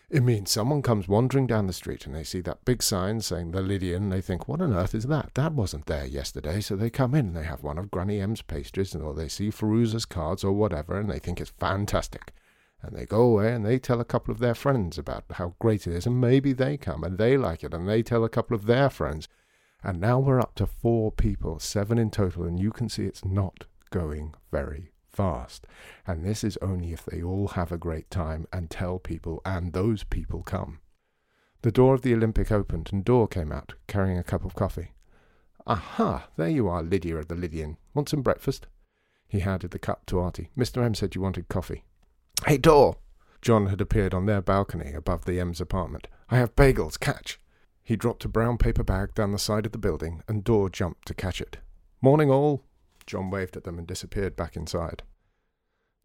It 0.09 0.23
means 0.23 0.49
someone 0.49 0.81
comes 0.81 1.07
wandering 1.07 1.45
down 1.45 1.67
the 1.67 1.73
street 1.73 2.07
and 2.07 2.15
they 2.15 2.23
see 2.23 2.41
that 2.41 2.65
big 2.65 2.81
sign 2.81 3.21
saying 3.21 3.51
the 3.51 3.61
Lydian 3.61 4.03
and 4.03 4.11
they 4.11 4.21
think, 4.21 4.47
what 4.47 4.59
on 4.59 4.73
earth 4.73 4.95
is 4.95 5.05
that? 5.05 5.35
That 5.35 5.53
wasn't 5.53 5.85
there 5.85 6.05
yesterday. 6.07 6.61
So 6.61 6.75
they 6.75 6.89
come 6.89 7.13
in 7.13 7.27
and 7.27 7.35
they 7.35 7.43
have 7.43 7.61
one 7.61 7.77
of 7.77 7.91
Granny 7.91 8.19
M's 8.19 8.41
pastries 8.41 8.95
or 8.95 9.13
they 9.13 9.27
see 9.27 9.51
Firuza's 9.51 10.05
cards 10.05 10.43
or 10.43 10.51
whatever 10.53 10.99
and 10.99 11.11
they 11.11 11.19
think 11.19 11.39
it's 11.39 11.51
fantastic. 11.51 12.33
And 12.81 12.95
they 12.95 13.05
go 13.05 13.21
away 13.21 13.53
and 13.53 13.63
they 13.63 13.77
tell 13.77 14.01
a 14.01 14.05
couple 14.05 14.31
of 14.31 14.39
their 14.39 14.55
friends 14.55 14.97
about 14.97 15.25
how 15.33 15.53
great 15.59 15.85
it 15.85 15.93
is 15.93 16.07
and 16.07 16.19
maybe 16.19 16.53
they 16.53 16.75
come 16.75 17.03
and 17.03 17.19
they 17.19 17.37
like 17.37 17.63
it 17.63 17.75
and 17.75 17.87
they 17.87 18.01
tell 18.01 18.23
a 18.23 18.29
couple 18.29 18.55
of 18.55 18.65
their 18.65 18.89
friends. 18.89 19.27
And 19.83 20.01
now 20.01 20.17
we're 20.17 20.41
up 20.41 20.55
to 20.55 20.65
four 20.65 21.11
people, 21.11 21.59
seven 21.59 21.99
in 21.99 22.09
total, 22.09 22.45
and 22.45 22.59
you 22.59 22.71
can 22.71 22.89
see 22.89 23.05
it's 23.05 23.23
not 23.23 23.65
going 23.91 24.33
very 24.51 24.91
fast. 25.19 25.67
And 26.07 26.23
this 26.23 26.45
is 26.45 26.57
only 26.61 26.93
if 26.93 27.03
they 27.03 27.21
all 27.21 27.49
have 27.49 27.73
a 27.73 27.77
great 27.77 28.09
time 28.09 28.47
and 28.53 28.69
tell 28.69 28.99
people, 28.99 29.41
and 29.43 29.73
those 29.73 30.05
people 30.05 30.43
come. 30.43 30.79
The 31.61 31.73
door 31.73 31.93
of 31.93 32.03
the 32.03 32.13
Olympic 32.13 32.53
opened, 32.53 32.89
and 32.93 33.03
Dor 33.03 33.27
came 33.27 33.51
out, 33.51 33.73
carrying 33.85 34.17
a 34.17 34.23
cup 34.23 34.45
of 34.45 34.55
coffee. 34.55 34.93
Aha, 35.67 36.29
there 36.37 36.47
you 36.47 36.69
are, 36.69 36.81
Lydia 36.81 37.17
of 37.17 37.27
the 37.27 37.35
Lydian. 37.35 37.75
Want 37.93 38.07
some 38.07 38.21
breakfast? 38.21 38.67
He 39.27 39.41
handed 39.41 39.71
the 39.71 39.77
cup 39.77 40.05
to 40.05 40.19
Artie. 40.19 40.51
Mr. 40.57 40.81
M 40.81 40.95
said 40.95 41.15
you 41.15 41.21
wanted 41.21 41.49
coffee. 41.49 41.83
Hey, 42.45 42.57
Dor! 42.57 42.95
John 43.41 43.65
had 43.65 43.81
appeared 43.81 44.13
on 44.13 44.25
their 44.25 44.41
balcony 44.41 44.93
above 44.93 45.25
the 45.25 45.37
M's 45.41 45.59
apartment. 45.59 46.07
I 46.29 46.37
have 46.37 46.55
bagels, 46.55 46.97
catch! 46.97 47.41
He 47.83 47.97
dropped 47.97 48.23
a 48.23 48.29
brown 48.29 48.57
paper 48.57 48.85
bag 48.85 49.15
down 49.15 49.33
the 49.33 49.37
side 49.37 49.65
of 49.65 49.73
the 49.73 49.77
building, 49.77 50.23
and 50.29 50.45
Dor 50.45 50.69
jumped 50.69 51.05
to 51.09 51.13
catch 51.13 51.41
it. 51.41 51.57
Morning, 52.01 52.31
all! 52.31 52.63
John 53.05 53.29
waved 53.29 53.57
at 53.57 53.65
them 53.65 53.77
and 53.77 53.85
disappeared 53.85 54.37
back 54.37 54.55
inside. 54.55 55.03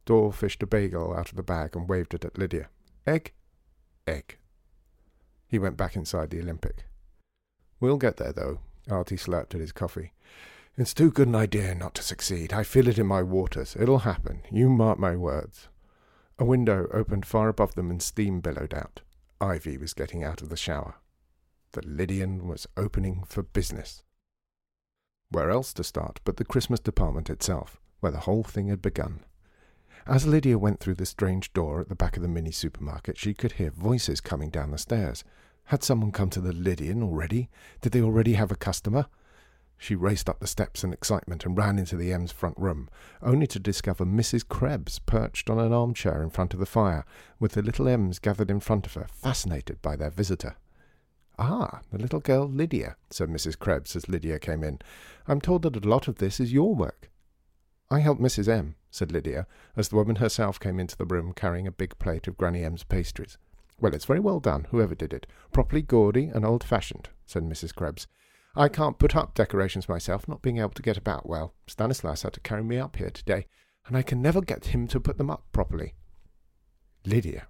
Dor 0.04 0.32
fished 0.32 0.62
a 0.62 0.66
bagel 0.66 1.14
out 1.14 1.30
of 1.30 1.36
the 1.36 1.42
bag 1.42 1.74
and 1.74 1.88
waved 1.88 2.14
it 2.14 2.24
at 2.24 2.38
Lydia. 2.38 2.68
Egg? 3.06 3.32
Egg. 4.06 4.38
He 5.48 5.58
went 5.58 5.76
back 5.76 5.96
inside 5.96 6.30
the 6.30 6.40
Olympic. 6.40 6.84
We'll 7.80 7.96
get 7.96 8.16
there, 8.16 8.32
though. 8.32 8.60
Artie 8.90 9.16
slurped 9.16 9.54
at 9.54 9.60
his 9.60 9.72
coffee. 9.72 10.12
It's 10.76 10.94
too 10.94 11.10
good 11.10 11.28
an 11.28 11.36
idea 11.36 11.74
not 11.74 11.94
to 11.94 12.02
succeed. 12.02 12.52
I 12.52 12.64
feel 12.64 12.88
it 12.88 12.98
in 12.98 13.06
my 13.06 13.22
waters. 13.22 13.76
It'll 13.78 14.00
happen. 14.00 14.42
You 14.50 14.68
mark 14.68 14.98
my 14.98 15.16
words. 15.16 15.68
A 16.38 16.44
window 16.44 16.88
opened 16.92 17.26
far 17.26 17.48
above 17.48 17.74
them 17.74 17.90
and 17.90 18.02
steam 18.02 18.40
billowed 18.40 18.74
out. 18.74 19.02
Ivy 19.40 19.78
was 19.78 19.94
getting 19.94 20.24
out 20.24 20.42
of 20.42 20.48
the 20.48 20.56
shower. 20.56 20.96
The 21.72 21.86
Lydian 21.86 22.48
was 22.48 22.66
opening 22.76 23.22
for 23.26 23.42
business. 23.42 24.02
Where 25.30 25.50
else 25.50 25.72
to 25.74 25.84
start 25.84 26.20
but 26.24 26.36
the 26.36 26.44
Christmas 26.44 26.80
department 26.80 27.30
itself, 27.30 27.80
where 28.00 28.12
the 28.12 28.20
whole 28.20 28.42
thing 28.42 28.68
had 28.68 28.82
begun? 28.82 29.20
As 30.06 30.26
Lydia 30.26 30.58
went 30.58 30.80
through 30.80 30.96
the 30.96 31.06
strange 31.06 31.50
door 31.54 31.80
at 31.80 31.88
the 31.88 31.94
back 31.94 32.18
of 32.18 32.22
the 32.22 32.28
mini 32.28 32.50
supermarket, 32.50 33.16
she 33.16 33.32
could 33.32 33.52
hear 33.52 33.70
voices 33.70 34.20
coming 34.20 34.50
down 34.50 34.70
the 34.70 34.76
stairs. 34.76 35.24
Had 35.64 35.82
someone 35.82 36.12
come 36.12 36.28
to 36.30 36.42
the 36.42 36.52
Lydian 36.52 37.02
already? 37.02 37.48
Did 37.80 37.92
they 37.92 38.02
already 38.02 38.34
have 38.34 38.52
a 38.52 38.56
customer? 38.56 39.06
She 39.78 39.94
raced 39.94 40.28
up 40.28 40.40
the 40.40 40.46
steps 40.46 40.84
in 40.84 40.92
excitement 40.92 41.46
and 41.46 41.56
ran 41.56 41.78
into 41.78 41.96
the 41.96 42.12
M's 42.12 42.32
front 42.32 42.58
room, 42.58 42.90
only 43.22 43.46
to 43.46 43.58
discover 43.58 44.04
Mrs. 44.04 44.46
Krebs 44.46 44.98
perched 44.98 45.48
on 45.48 45.58
an 45.58 45.72
armchair 45.72 46.22
in 46.22 46.28
front 46.28 46.52
of 46.52 46.60
the 46.60 46.66
fire, 46.66 47.06
with 47.40 47.52
the 47.52 47.62
little 47.62 47.88
M's 47.88 48.18
gathered 48.18 48.50
in 48.50 48.60
front 48.60 48.86
of 48.86 48.92
her, 48.94 49.06
fascinated 49.10 49.80
by 49.80 49.96
their 49.96 50.10
visitor. 50.10 50.56
Ah, 51.38 51.80
the 51.90 51.98
little 51.98 52.20
girl 52.20 52.46
Lydia, 52.46 52.96
said 53.08 53.30
Mrs. 53.30 53.58
Krebs 53.58 53.96
as 53.96 54.06
Lydia 54.06 54.38
came 54.38 54.62
in. 54.62 54.80
I'm 55.26 55.40
told 55.40 55.62
that 55.62 55.82
a 55.82 55.88
lot 55.88 56.08
of 56.08 56.16
this 56.16 56.40
is 56.40 56.52
your 56.52 56.74
work. 56.74 57.10
I 57.94 58.00
helped 58.00 58.20
Mrs. 58.20 58.48
M, 58.48 58.74
said 58.90 59.12
Lydia, 59.12 59.46
as 59.76 59.88
the 59.88 59.94
woman 59.94 60.16
herself 60.16 60.58
came 60.58 60.80
into 60.80 60.96
the 60.96 61.04
room 61.04 61.32
carrying 61.32 61.68
a 61.68 61.70
big 61.70 61.96
plate 62.00 62.26
of 62.26 62.36
Granny 62.36 62.64
M's 62.64 62.82
pastries. 62.82 63.38
Well, 63.78 63.94
it's 63.94 64.04
very 64.04 64.18
well 64.18 64.40
done, 64.40 64.66
whoever 64.72 64.96
did 64.96 65.12
it. 65.12 65.28
Properly 65.52 65.80
gaudy 65.80 66.24
and 66.24 66.44
old-fashioned, 66.44 67.10
said 67.24 67.44
Mrs. 67.44 67.72
Krebs. 67.72 68.08
I 68.56 68.68
can't 68.68 68.98
put 68.98 69.14
up 69.14 69.34
decorations 69.34 69.88
myself, 69.88 70.26
not 70.26 70.42
being 70.42 70.58
able 70.58 70.70
to 70.70 70.82
get 70.82 70.96
about 70.96 71.28
well. 71.28 71.54
Stanislas 71.68 72.22
had 72.22 72.32
to 72.32 72.40
carry 72.40 72.64
me 72.64 72.78
up 72.78 72.96
here 72.96 73.10
today, 73.10 73.46
and 73.86 73.96
I 73.96 74.02
can 74.02 74.20
never 74.20 74.40
get 74.40 74.66
him 74.66 74.88
to 74.88 74.98
put 74.98 75.16
them 75.16 75.30
up 75.30 75.44
properly. 75.52 75.94
Lydia, 77.06 77.46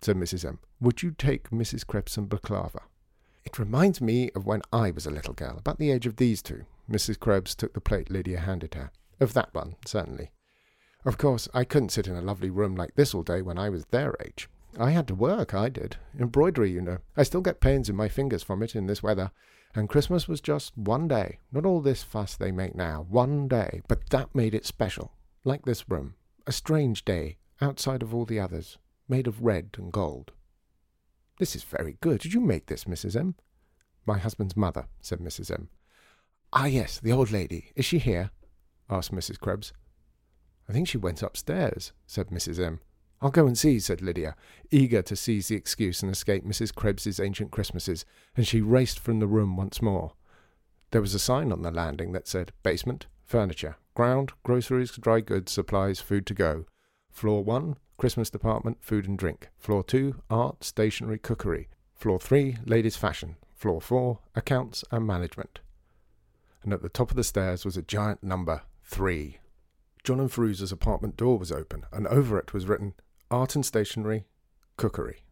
said 0.00 0.16
Mrs. 0.16 0.44
M, 0.44 0.58
would 0.80 1.04
you 1.04 1.12
take 1.12 1.50
Mrs. 1.50 1.86
Krebs 1.86 2.10
some 2.10 2.26
baklava? 2.26 2.80
It 3.44 3.60
reminds 3.60 4.00
me 4.00 4.32
of 4.34 4.44
when 4.44 4.62
I 4.72 4.90
was 4.90 5.06
a 5.06 5.12
little 5.12 5.34
girl, 5.34 5.56
about 5.56 5.78
the 5.78 5.92
age 5.92 6.06
of 6.06 6.16
these 6.16 6.42
two. 6.42 6.64
Mrs. 6.90 7.20
Krebs 7.20 7.54
took 7.54 7.74
the 7.74 7.80
plate 7.80 8.10
Lydia 8.10 8.40
handed 8.40 8.74
her. 8.74 8.90
Of 9.20 9.34
that 9.34 9.54
one, 9.54 9.76
certainly. 9.86 10.30
Of 11.04 11.18
course, 11.18 11.48
I 11.52 11.64
couldn't 11.64 11.90
sit 11.90 12.06
in 12.06 12.16
a 12.16 12.22
lovely 12.22 12.50
room 12.50 12.74
like 12.74 12.94
this 12.94 13.14
all 13.14 13.22
day 13.22 13.42
when 13.42 13.58
I 13.58 13.68
was 13.68 13.84
their 13.86 14.14
age. 14.24 14.48
I 14.78 14.90
had 14.90 15.06
to 15.08 15.14
work, 15.14 15.54
I 15.54 15.68
did. 15.68 15.96
Embroidery, 16.18 16.70
you 16.70 16.80
know. 16.80 16.98
I 17.16 17.22
still 17.22 17.42
get 17.42 17.60
pains 17.60 17.88
in 17.88 17.96
my 17.96 18.08
fingers 18.08 18.42
from 18.42 18.62
it 18.62 18.74
in 18.74 18.86
this 18.86 19.02
weather. 19.02 19.30
And 19.74 19.88
Christmas 19.88 20.26
was 20.26 20.40
just 20.40 20.76
one 20.76 21.08
day. 21.08 21.38
Not 21.52 21.66
all 21.66 21.80
this 21.80 22.02
fuss 22.02 22.36
they 22.36 22.52
make 22.52 22.74
now. 22.74 23.06
One 23.08 23.48
day. 23.48 23.82
But 23.88 24.10
that 24.10 24.34
made 24.34 24.54
it 24.54 24.66
special. 24.66 25.12
Like 25.44 25.64
this 25.64 25.88
room. 25.88 26.14
A 26.46 26.52
strange 26.52 27.04
day, 27.04 27.38
outside 27.60 28.02
of 28.02 28.14
all 28.14 28.24
the 28.24 28.40
others. 28.40 28.78
Made 29.08 29.26
of 29.26 29.42
red 29.42 29.70
and 29.76 29.92
gold. 29.92 30.32
This 31.38 31.54
is 31.54 31.64
very 31.64 31.98
good. 32.00 32.20
Did 32.20 32.34
you 32.34 32.40
make 32.40 32.66
this, 32.66 32.84
Mrs. 32.84 33.16
M? 33.16 33.34
My 34.06 34.18
husband's 34.18 34.56
mother, 34.56 34.86
said 35.00 35.18
Mrs. 35.18 35.50
M. 35.50 35.68
Ah, 36.52 36.66
yes, 36.66 37.00
the 37.00 37.12
old 37.12 37.30
lady. 37.30 37.72
Is 37.74 37.84
she 37.84 37.98
here? 37.98 38.30
Asked 38.90 39.12
Mrs. 39.12 39.38
Krebs. 39.38 39.72
I 40.68 40.72
think 40.72 40.88
she 40.88 40.98
went 40.98 41.22
upstairs, 41.22 41.92
said 42.06 42.28
Mrs. 42.28 42.64
M. 42.64 42.80
I'll 43.20 43.30
go 43.30 43.46
and 43.46 43.56
see, 43.56 43.80
said 43.80 44.02
Lydia, 44.02 44.36
eager 44.70 45.02
to 45.02 45.16
seize 45.16 45.48
the 45.48 45.56
excuse 45.56 46.02
and 46.02 46.12
escape 46.12 46.44
Mrs. 46.44 46.74
Krebs's 46.74 47.20
ancient 47.20 47.50
Christmases, 47.50 48.04
and 48.36 48.46
she 48.46 48.60
raced 48.60 48.98
from 48.98 49.18
the 49.18 49.26
room 49.26 49.56
once 49.56 49.80
more. 49.80 50.12
There 50.90 51.00
was 51.00 51.14
a 51.14 51.18
sign 51.18 51.50
on 51.50 51.62
the 51.62 51.70
landing 51.70 52.12
that 52.12 52.28
said 52.28 52.52
basement, 52.62 53.06
furniture, 53.24 53.76
ground, 53.94 54.32
groceries, 54.42 54.92
dry 54.92 55.20
goods, 55.20 55.52
supplies, 55.52 56.00
food 56.00 56.26
to 56.26 56.34
go. 56.34 56.66
Floor 57.10 57.42
one, 57.42 57.76
Christmas 57.96 58.28
department, 58.28 58.78
food 58.80 59.08
and 59.08 59.18
drink. 59.18 59.48
Floor 59.58 59.82
two, 59.82 60.16
art, 60.28 60.62
stationery, 60.62 61.18
cookery. 61.18 61.68
Floor 61.94 62.18
three, 62.18 62.58
ladies' 62.66 62.96
fashion. 62.96 63.36
Floor 63.54 63.80
four, 63.80 64.18
accounts 64.34 64.84
and 64.90 65.06
management. 65.06 65.60
And 66.62 66.72
at 66.72 66.82
the 66.82 66.88
top 66.88 67.10
of 67.10 67.16
the 67.16 67.24
stairs 67.24 67.64
was 67.64 67.76
a 67.76 67.82
giant 67.82 68.22
number 68.22 68.62
three. 68.84 69.38
John 70.04 70.20
and 70.20 70.30
Firuza's 70.30 70.72
apartment 70.72 71.16
door 71.16 71.38
was 71.38 71.50
open, 71.50 71.86
and 71.92 72.06
over 72.06 72.38
it 72.38 72.52
was 72.52 72.66
written 72.66 72.94
Art 73.30 73.54
and 73.54 73.64
Stationery, 73.64 74.26
Cookery. 74.76 75.24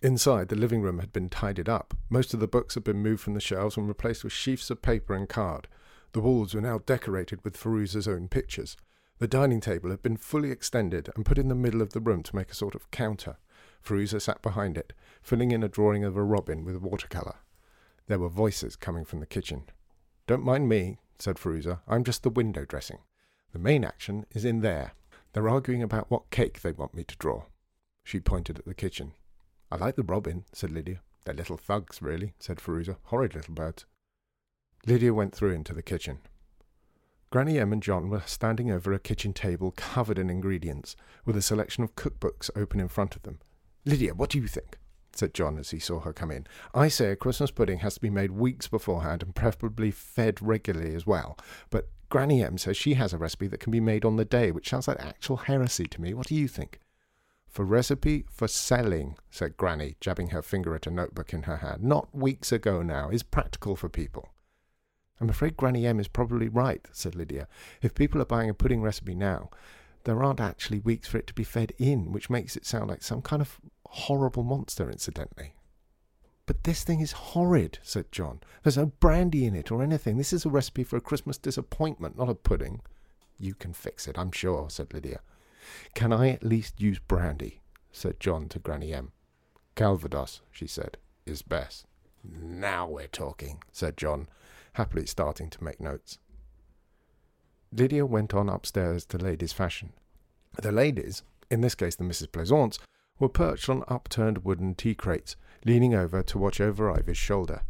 Inside, 0.00 0.48
the 0.48 0.56
living 0.56 0.82
room 0.82 0.98
had 0.98 1.12
been 1.12 1.28
tidied 1.28 1.68
up. 1.68 1.94
Most 2.08 2.34
of 2.34 2.40
the 2.40 2.48
books 2.48 2.74
had 2.74 2.84
been 2.84 3.02
moved 3.02 3.20
from 3.22 3.34
the 3.34 3.40
shelves 3.40 3.76
and 3.76 3.86
replaced 3.86 4.24
with 4.24 4.32
sheafs 4.32 4.70
of 4.70 4.82
paper 4.82 5.14
and 5.14 5.28
card. 5.28 5.68
The 6.12 6.20
walls 6.20 6.54
were 6.54 6.60
now 6.60 6.78
decorated 6.78 7.42
with 7.44 7.56
Firuza's 7.56 8.08
own 8.08 8.28
pictures. 8.28 8.76
The 9.18 9.28
dining 9.28 9.60
table 9.60 9.90
had 9.90 10.02
been 10.02 10.16
fully 10.16 10.50
extended 10.50 11.08
and 11.14 11.24
put 11.24 11.38
in 11.38 11.48
the 11.48 11.54
middle 11.54 11.82
of 11.82 11.92
the 11.92 12.00
room 12.00 12.22
to 12.24 12.36
make 12.36 12.50
a 12.50 12.54
sort 12.54 12.74
of 12.74 12.90
counter. 12.90 13.36
Firuza 13.80 14.20
sat 14.20 14.42
behind 14.42 14.76
it, 14.76 14.92
filling 15.22 15.52
in 15.52 15.62
a 15.62 15.68
drawing 15.68 16.04
of 16.04 16.16
a 16.16 16.22
robin 16.22 16.64
with 16.64 16.76
watercolour. 16.76 17.36
There 18.08 18.18
were 18.18 18.28
voices 18.28 18.74
coming 18.76 19.04
from 19.04 19.20
the 19.20 19.26
kitchen. 19.26 19.64
Don't 20.26 20.44
mind 20.44 20.68
me, 20.68 20.98
said 21.18 21.36
Firuza. 21.36 21.80
I'm 21.86 22.04
just 22.04 22.22
the 22.22 22.30
window 22.30 22.64
dressing. 22.64 22.98
The 23.52 23.58
main 23.58 23.84
action 23.84 24.26
is 24.32 24.44
in 24.44 24.60
there. 24.60 24.92
They're 25.32 25.48
arguing 25.48 25.82
about 25.82 26.10
what 26.10 26.30
cake 26.30 26.62
they 26.62 26.72
want 26.72 26.94
me 26.94 27.04
to 27.04 27.16
draw. 27.16 27.44
She 28.04 28.20
pointed 28.20 28.58
at 28.58 28.64
the 28.64 28.74
kitchen. 28.74 29.12
I 29.70 29.76
like 29.76 29.96
the 29.96 30.02
robin, 30.02 30.44
said 30.52 30.70
Lydia. 30.70 31.00
They're 31.24 31.34
little 31.34 31.56
thugs, 31.56 32.02
really, 32.02 32.34
said 32.38 32.58
Firuza. 32.58 32.96
Horrid 33.04 33.34
little 33.34 33.54
birds. 33.54 33.86
Lydia 34.86 35.14
went 35.14 35.34
through 35.34 35.52
into 35.52 35.72
the 35.72 35.82
kitchen. 35.82 36.18
Granny 37.30 37.58
M 37.58 37.72
and 37.72 37.82
John 37.82 38.10
were 38.10 38.22
standing 38.26 38.70
over 38.70 38.92
a 38.92 38.98
kitchen 38.98 39.32
table 39.32 39.72
covered 39.74 40.18
in 40.18 40.28
ingredients, 40.28 40.96
with 41.24 41.36
a 41.36 41.42
selection 41.42 41.82
of 41.82 41.96
cookbooks 41.96 42.50
open 42.54 42.80
in 42.80 42.88
front 42.88 43.16
of 43.16 43.22
them. 43.22 43.38
Lydia, 43.86 44.14
what 44.14 44.28
do 44.28 44.38
you 44.38 44.46
think? 44.46 44.78
Said 45.16 45.34
John 45.34 45.58
as 45.58 45.70
he 45.70 45.78
saw 45.78 46.00
her 46.00 46.12
come 46.12 46.30
in. 46.30 46.46
I 46.74 46.88
say 46.88 47.10
a 47.10 47.16
Christmas 47.16 47.50
pudding 47.50 47.78
has 47.78 47.94
to 47.94 48.00
be 48.00 48.10
made 48.10 48.32
weeks 48.32 48.68
beforehand 48.68 49.22
and 49.22 49.34
preferably 49.34 49.90
fed 49.90 50.40
regularly 50.40 50.94
as 50.94 51.06
well. 51.06 51.38
But 51.70 51.88
Granny 52.08 52.42
M 52.42 52.58
says 52.58 52.76
she 52.76 52.94
has 52.94 53.12
a 53.12 53.18
recipe 53.18 53.46
that 53.46 53.60
can 53.60 53.70
be 53.70 53.80
made 53.80 54.04
on 54.04 54.16
the 54.16 54.24
day, 54.24 54.50
which 54.50 54.68
sounds 54.68 54.86
like 54.88 55.00
actual 55.00 55.38
heresy 55.38 55.86
to 55.86 56.00
me. 56.00 56.12
What 56.12 56.26
do 56.26 56.34
you 56.34 56.46
think? 56.48 56.78
For 57.48 57.64
recipe 57.64 58.24
for 58.30 58.48
selling, 58.48 59.16
said 59.30 59.56
Granny, 59.56 59.96
jabbing 60.00 60.28
her 60.28 60.42
finger 60.42 60.74
at 60.74 60.86
a 60.86 60.90
notebook 60.90 61.32
in 61.32 61.42
her 61.42 61.58
hand. 61.58 61.82
Not 61.82 62.14
weeks 62.14 62.50
ago 62.50 62.82
now. 62.82 63.10
Is 63.10 63.22
practical 63.22 63.76
for 63.76 63.88
people. 63.88 64.30
I'm 65.20 65.28
afraid 65.28 65.56
Granny 65.56 65.86
M 65.86 66.00
is 66.00 66.08
probably 66.08 66.48
right, 66.48 66.86
said 66.92 67.14
Lydia. 67.14 67.46
If 67.80 67.94
people 67.94 68.20
are 68.20 68.26
buying 68.26 68.50
a 68.50 68.54
pudding 68.54 68.82
recipe 68.82 69.14
now, 69.14 69.50
there 70.04 70.22
aren't 70.22 70.40
actually 70.40 70.80
weeks 70.80 71.08
for 71.08 71.18
it 71.18 71.26
to 71.28 71.34
be 71.34 71.44
fed 71.44 71.72
in, 71.78 72.10
which 72.12 72.30
makes 72.30 72.56
it 72.56 72.66
sound 72.66 72.90
like 72.90 73.02
some 73.02 73.22
kind 73.22 73.40
of 73.40 73.60
horrible 73.92 74.42
monster, 74.42 74.90
incidentally. 74.90 75.54
But 76.46 76.64
this 76.64 76.82
thing 76.82 77.00
is 77.00 77.12
horrid, 77.12 77.78
said 77.82 78.10
John. 78.10 78.40
There's 78.62 78.78
no 78.78 78.86
brandy 78.86 79.44
in 79.44 79.54
it 79.54 79.70
or 79.70 79.82
anything. 79.82 80.16
This 80.16 80.32
is 80.32 80.44
a 80.44 80.50
recipe 80.50 80.82
for 80.82 80.96
a 80.96 81.00
Christmas 81.00 81.36
disappointment, 81.36 82.16
not 82.16 82.30
a 82.30 82.34
pudding. 82.34 82.80
You 83.38 83.54
can 83.54 83.74
fix 83.74 84.08
it, 84.08 84.18
I'm 84.18 84.32
sure, 84.32 84.70
said 84.70 84.92
Lydia. 84.94 85.20
Can 85.94 86.12
I 86.12 86.30
at 86.30 86.42
least 86.42 86.80
use 86.80 86.98
brandy? 86.98 87.60
said 87.92 88.18
John 88.18 88.48
to 88.48 88.58
Granny 88.58 88.94
M. 88.94 89.12
Calvados, 89.74 90.40
she 90.50 90.66
said, 90.66 90.96
is 91.26 91.42
best. 91.42 91.84
Now 92.24 92.88
we're 92.88 93.08
talking, 93.08 93.62
said 93.70 93.96
John, 93.98 94.28
happily 94.74 95.06
starting 95.06 95.50
to 95.50 95.62
make 95.62 95.80
notes. 95.80 96.18
Lydia 97.70 98.06
went 98.06 98.32
on 98.32 98.48
upstairs 98.48 99.04
to 99.06 99.18
ladies' 99.18 99.52
fashion. 99.52 99.92
The 100.60 100.72
ladies, 100.72 101.22
in 101.50 101.60
this 101.60 101.74
case 101.74 101.94
the 101.94 102.04
Mrs. 102.04 102.32
Plaisance, 102.32 102.78
were 103.22 103.28
perched 103.28 103.68
on 103.68 103.84
upturned 103.86 104.38
wooden 104.38 104.74
tea 104.74 104.96
crates, 104.96 105.36
leaning 105.64 105.94
over 105.94 106.24
to 106.24 106.36
watch 106.36 106.60
over 106.60 106.90
Ivy's 106.90 107.16
shoulder. 107.16 107.62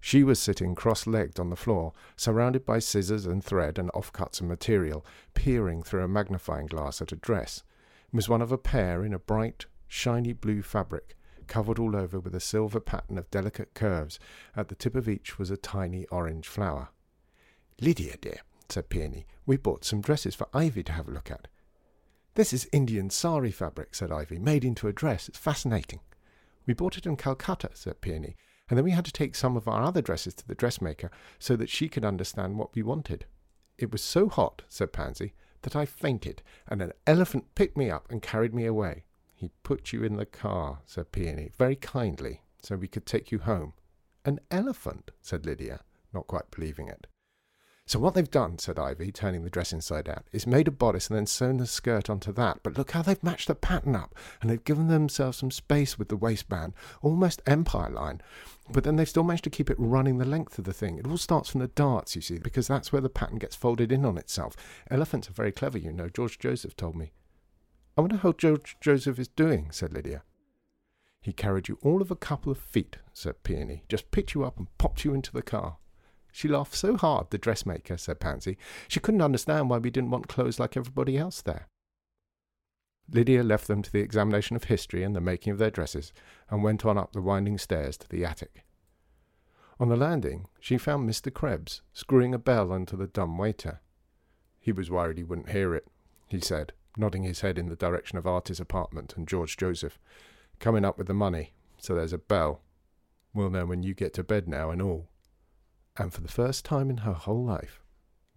She 0.00 0.22
was 0.22 0.38
sitting 0.38 0.76
cross 0.76 1.04
legged 1.04 1.40
on 1.40 1.50
the 1.50 1.56
floor, 1.56 1.92
surrounded 2.14 2.64
by 2.64 2.78
scissors 2.78 3.26
and 3.26 3.42
thread 3.42 3.76
and 3.76 3.90
offcuts 3.90 4.40
of 4.40 4.46
material, 4.46 5.04
peering 5.34 5.82
through 5.82 6.04
a 6.04 6.08
magnifying 6.08 6.68
glass 6.68 7.02
at 7.02 7.10
a 7.10 7.16
dress. 7.16 7.64
It 8.12 8.14
was 8.14 8.28
one 8.28 8.40
of 8.40 8.52
a 8.52 8.56
pair 8.56 9.04
in 9.04 9.12
a 9.12 9.18
bright, 9.18 9.66
shiny 9.88 10.32
blue 10.32 10.62
fabric, 10.62 11.16
covered 11.48 11.80
all 11.80 11.96
over 11.96 12.20
with 12.20 12.36
a 12.36 12.40
silver 12.40 12.78
pattern 12.78 13.18
of 13.18 13.32
delicate 13.32 13.74
curves. 13.74 14.20
At 14.54 14.68
the 14.68 14.76
tip 14.76 14.94
of 14.94 15.08
each 15.08 15.40
was 15.40 15.50
a 15.50 15.56
tiny 15.56 16.06
orange 16.06 16.46
flower. 16.46 16.90
Lydia, 17.80 18.14
dear, 18.20 18.42
said 18.68 18.88
Peony, 18.88 19.26
we 19.44 19.56
bought 19.56 19.84
some 19.84 20.02
dresses 20.02 20.36
for 20.36 20.46
Ivy 20.54 20.84
to 20.84 20.92
have 20.92 21.08
a 21.08 21.12
look 21.12 21.32
at. 21.32 21.48
This 22.40 22.54
is 22.54 22.70
Indian 22.72 23.10
sari 23.10 23.50
fabric, 23.50 23.94
said 23.94 24.10
Ivy, 24.10 24.38
made 24.38 24.64
into 24.64 24.88
a 24.88 24.94
dress. 24.94 25.28
It's 25.28 25.36
fascinating. 25.36 26.00
We 26.64 26.72
bought 26.72 26.96
it 26.96 27.04
in 27.04 27.18
Calcutta, 27.18 27.68
said 27.74 28.00
Peony, 28.00 28.34
and 28.70 28.78
then 28.78 28.84
we 28.86 28.92
had 28.92 29.04
to 29.04 29.12
take 29.12 29.34
some 29.34 29.58
of 29.58 29.68
our 29.68 29.82
other 29.82 30.00
dresses 30.00 30.32
to 30.36 30.48
the 30.48 30.54
dressmaker 30.54 31.10
so 31.38 31.54
that 31.56 31.68
she 31.68 31.86
could 31.86 32.02
understand 32.02 32.56
what 32.56 32.74
we 32.74 32.82
wanted. 32.82 33.26
It 33.76 33.92
was 33.92 34.02
so 34.02 34.30
hot, 34.30 34.62
said 34.70 34.90
Pansy, 34.90 35.34
that 35.60 35.76
I 35.76 35.84
fainted, 35.84 36.40
and 36.66 36.80
an 36.80 36.92
elephant 37.06 37.54
picked 37.54 37.76
me 37.76 37.90
up 37.90 38.10
and 38.10 38.22
carried 38.22 38.54
me 38.54 38.64
away. 38.64 39.04
He 39.34 39.50
put 39.62 39.92
you 39.92 40.02
in 40.02 40.16
the 40.16 40.24
car, 40.24 40.78
said 40.86 41.12
Peony, 41.12 41.50
very 41.58 41.76
kindly, 41.76 42.40
so 42.62 42.74
we 42.74 42.88
could 42.88 43.04
take 43.04 43.30
you 43.30 43.40
home. 43.40 43.74
An 44.24 44.40
elephant, 44.50 45.10
said 45.20 45.44
Lydia, 45.44 45.80
not 46.14 46.26
quite 46.26 46.50
believing 46.50 46.88
it. 46.88 47.06
So 47.90 47.98
what 47.98 48.14
they've 48.14 48.30
done, 48.30 48.56
said 48.60 48.78
Ivy, 48.78 49.10
turning 49.10 49.42
the 49.42 49.50
dress 49.50 49.72
inside 49.72 50.08
out, 50.08 50.24
is 50.30 50.46
made 50.46 50.68
a 50.68 50.70
bodice 50.70 51.08
and 51.08 51.16
then 51.16 51.26
sewn 51.26 51.56
the 51.56 51.66
skirt 51.66 52.08
onto 52.08 52.32
that. 52.34 52.60
But 52.62 52.78
look 52.78 52.92
how 52.92 53.02
they've 53.02 53.20
matched 53.20 53.48
the 53.48 53.56
pattern 53.56 53.96
up, 53.96 54.14
and 54.40 54.48
they've 54.48 54.62
given 54.62 54.86
themselves 54.86 55.38
some 55.38 55.50
space 55.50 55.98
with 55.98 56.08
the 56.08 56.16
waistband, 56.16 56.74
almost 57.02 57.42
empire 57.48 57.90
line. 57.90 58.20
But 58.70 58.84
then 58.84 58.94
they've 58.94 59.08
still 59.08 59.24
managed 59.24 59.42
to 59.42 59.50
keep 59.50 59.70
it 59.70 59.76
running 59.76 60.18
the 60.18 60.24
length 60.24 60.56
of 60.56 60.66
the 60.66 60.72
thing. 60.72 60.98
It 60.98 61.06
all 61.08 61.16
starts 61.16 61.48
from 61.50 61.62
the 61.62 61.66
darts, 61.66 62.14
you 62.14 62.22
see, 62.22 62.38
because 62.38 62.68
that's 62.68 62.92
where 62.92 63.02
the 63.02 63.08
pattern 63.08 63.38
gets 63.38 63.56
folded 63.56 63.90
in 63.90 64.04
on 64.04 64.18
itself. 64.18 64.54
Elephants 64.88 65.28
are 65.28 65.32
very 65.32 65.50
clever, 65.50 65.76
you 65.76 65.92
know. 65.92 66.08
George 66.08 66.38
Joseph 66.38 66.76
told 66.76 66.94
me. 66.94 67.10
I 67.98 68.02
wonder 68.02 68.18
how 68.18 68.30
George 68.30 68.76
Joseph 68.80 69.18
is 69.18 69.26
doing, 69.26 69.66
said 69.72 69.92
Lydia. 69.92 70.22
He 71.20 71.32
carried 71.32 71.66
you 71.66 71.76
all 71.82 72.02
of 72.02 72.12
a 72.12 72.16
couple 72.16 72.52
of 72.52 72.58
feet, 72.58 72.98
said 73.12 73.42
Peony. 73.42 73.82
Just 73.88 74.12
picked 74.12 74.34
you 74.34 74.44
up 74.44 74.58
and 74.58 74.68
popped 74.78 75.04
you 75.04 75.12
into 75.12 75.32
the 75.32 75.42
car. 75.42 75.78
She 76.32 76.48
laughed 76.48 76.74
so 76.74 76.96
hard, 76.96 77.30
the 77.30 77.38
dressmaker, 77.38 77.96
said 77.96 78.20
Pansy, 78.20 78.56
she 78.88 79.00
couldn't 79.00 79.22
understand 79.22 79.68
why 79.68 79.78
we 79.78 79.90
didn't 79.90 80.10
want 80.10 80.28
clothes 80.28 80.60
like 80.60 80.76
everybody 80.76 81.18
else 81.18 81.42
there. 81.42 81.68
Lydia 83.12 83.42
left 83.42 83.66
them 83.66 83.82
to 83.82 83.90
the 83.90 84.00
examination 84.00 84.54
of 84.54 84.64
history 84.64 85.02
and 85.02 85.16
the 85.16 85.20
making 85.20 85.52
of 85.52 85.58
their 85.58 85.70
dresses, 85.70 86.12
and 86.48 86.62
went 86.62 86.86
on 86.86 86.96
up 86.96 87.12
the 87.12 87.20
winding 87.20 87.58
stairs 87.58 87.96
to 87.98 88.08
the 88.08 88.24
attic. 88.24 88.64
On 89.80 89.88
the 89.88 89.96
landing, 89.96 90.46
she 90.60 90.78
found 90.78 91.08
Mr. 91.08 91.32
Krebs 91.32 91.82
screwing 91.92 92.34
a 92.34 92.38
bell 92.38 92.70
onto 92.70 92.96
the 92.96 93.06
dumb 93.08 93.36
waiter. 93.36 93.80
He 94.60 94.72
was 94.72 94.90
worried 94.90 95.18
he 95.18 95.24
wouldn't 95.24 95.50
hear 95.50 95.74
it, 95.74 95.88
he 96.28 96.40
said, 96.40 96.72
nodding 96.96 97.24
his 97.24 97.40
head 97.40 97.58
in 97.58 97.68
the 97.68 97.76
direction 97.76 98.18
of 98.18 98.26
Artie's 98.26 98.60
apartment 98.60 99.14
and 99.16 99.26
George 99.26 99.56
Joseph. 99.56 99.98
Coming 100.60 100.84
up 100.84 100.98
with 100.98 101.06
the 101.06 101.14
money, 101.14 101.54
so 101.78 101.94
there's 101.94 102.12
a 102.12 102.18
bell. 102.18 102.60
We'll 103.34 103.50
know 103.50 103.66
when 103.66 103.82
you 103.82 103.94
get 103.94 104.12
to 104.14 104.22
bed 104.22 104.46
now 104.46 104.70
and 104.70 104.82
all 104.82 105.09
and 105.96 106.12
for 106.12 106.20
the 106.20 106.28
first 106.28 106.64
time 106.64 106.90
in 106.90 106.98
her 106.98 107.12
whole 107.12 107.44
life, 107.44 107.82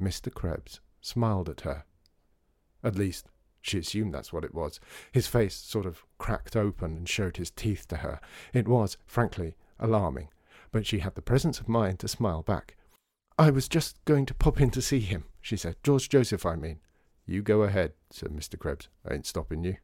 Mr. 0.01 0.33
Krebs 0.33 0.81
smiled 1.01 1.49
at 1.49 1.61
her. 1.61 1.85
At 2.83 2.95
least, 2.95 3.27
she 3.61 3.79
assumed 3.79 4.13
that's 4.13 4.33
what 4.33 4.43
it 4.43 4.53
was. 4.53 4.79
His 5.11 5.27
face 5.27 5.55
sort 5.55 5.85
of 5.85 6.03
cracked 6.17 6.55
open 6.55 6.97
and 6.97 7.07
showed 7.07 7.37
his 7.37 7.51
teeth 7.51 7.87
to 7.87 7.97
her. 7.97 8.19
It 8.53 8.67
was, 8.67 8.97
frankly, 9.05 9.55
alarming, 9.79 10.29
but 10.71 10.85
she 10.85 10.99
had 10.99 11.15
the 11.15 11.21
presence 11.21 11.59
of 11.59 11.69
mind 11.69 11.99
to 11.99 12.07
smile 12.07 12.43
back. 12.43 12.75
I 13.37 13.49
was 13.49 13.67
just 13.67 14.03
going 14.05 14.25
to 14.27 14.33
pop 14.33 14.59
in 14.59 14.69
to 14.71 14.81
see 14.81 14.99
him, 14.99 15.25
she 15.41 15.57
said. 15.57 15.77
George 15.83 16.09
Joseph, 16.09 16.45
I 16.45 16.55
mean. 16.55 16.79
You 17.25 17.41
go 17.41 17.63
ahead, 17.63 17.93
said 18.11 18.31
Mr. 18.31 18.59
Krebs. 18.59 18.89
I 19.07 19.13
ain't 19.13 19.25
stopping 19.25 19.63
you. 19.63 19.77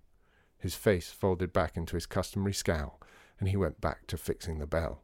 His 0.57 0.75
face 0.75 1.09
folded 1.09 1.53
back 1.53 1.77
into 1.77 1.95
his 1.95 2.05
customary 2.05 2.53
scowl, 2.53 2.99
and 3.39 3.47
he 3.47 3.55
went 3.55 3.79
back 3.79 4.07
to 4.07 4.17
fixing 4.17 4.59
the 4.59 4.67
bell. 4.67 5.03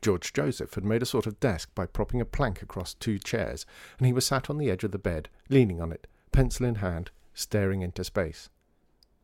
George 0.00 0.32
Joseph 0.32 0.74
had 0.74 0.84
made 0.84 1.02
a 1.02 1.06
sort 1.06 1.26
of 1.26 1.40
desk 1.40 1.70
by 1.74 1.86
propping 1.86 2.20
a 2.20 2.24
plank 2.24 2.62
across 2.62 2.94
two 2.94 3.18
chairs, 3.18 3.66
and 3.98 4.06
he 4.06 4.12
was 4.12 4.26
sat 4.26 4.48
on 4.48 4.58
the 4.58 4.70
edge 4.70 4.84
of 4.84 4.92
the 4.92 4.98
bed, 4.98 5.28
leaning 5.48 5.80
on 5.80 5.92
it, 5.92 6.06
pencil 6.32 6.66
in 6.66 6.76
hand, 6.76 7.10
staring 7.34 7.82
into 7.82 8.04
space. 8.04 8.48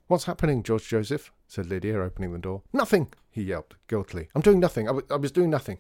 What's 0.07 0.25
happening, 0.25 0.63
George 0.63 0.89
Joseph? 0.89 1.33
said 1.47 1.67
Lydia, 1.67 2.01
opening 2.01 2.33
the 2.33 2.39
door. 2.39 2.63
Nothing, 2.73 3.09
he 3.31 3.43
yelped 3.43 3.77
guiltily. 3.89 4.29
I'm 4.35 4.43
doing 4.43 4.61
nothing. 4.61 4.87
I, 4.87 4.93
w- 4.93 5.07
I 5.11 5.17
was 5.17 5.33
doing 5.33 5.51
nothing. 5.51 5.79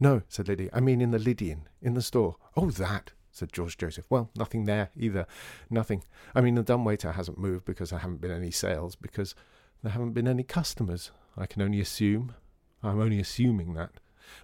No, 0.00 0.22
said 0.28 0.48
Lydia. 0.48 0.70
I 0.72 0.80
mean 0.80 1.00
in 1.00 1.10
the 1.10 1.18
Lydian, 1.18 1.68
in 1.80 1.94
the 1.94 2.02
store. 2.02 2.36
Oh, 2.56 2.70
that, 2.70 3.12
said 3.30 3.52
George 3.52 3.78
Joseph. 3.78 4.06
Well, 4.10 4.30
nothing 4.34 4.64
there 4.64 4.90
either. 4.96 5.26
Nothing. 5.70 6.04
I 6.34 6.40
mean, 6.40 6.54
the 6.54 6.62
dumbwaiter 6.62 7.12
hasn't 7.12 7.38
moved 7.38 7.64
because 7.64 7.90
there 7.90 8.00
haven't 8.00 8.20
been 8.20 8.30
any 8.30 8.50
sales, 8.50 8.96
because 8.96 9.34
there 9.82 9.92
haven't 9.92 10.12
been 10.12 10.28
any 10.28 10.42
customers. 10.42 11.10
I 11.36 11.46
can 11.46 11.62
only 11.62 11.80
assume. 11.80 12.34
I'm 12.82 13.00
only 13.00 13.20
assuming 13.20 13.74
that, 13.74 13.92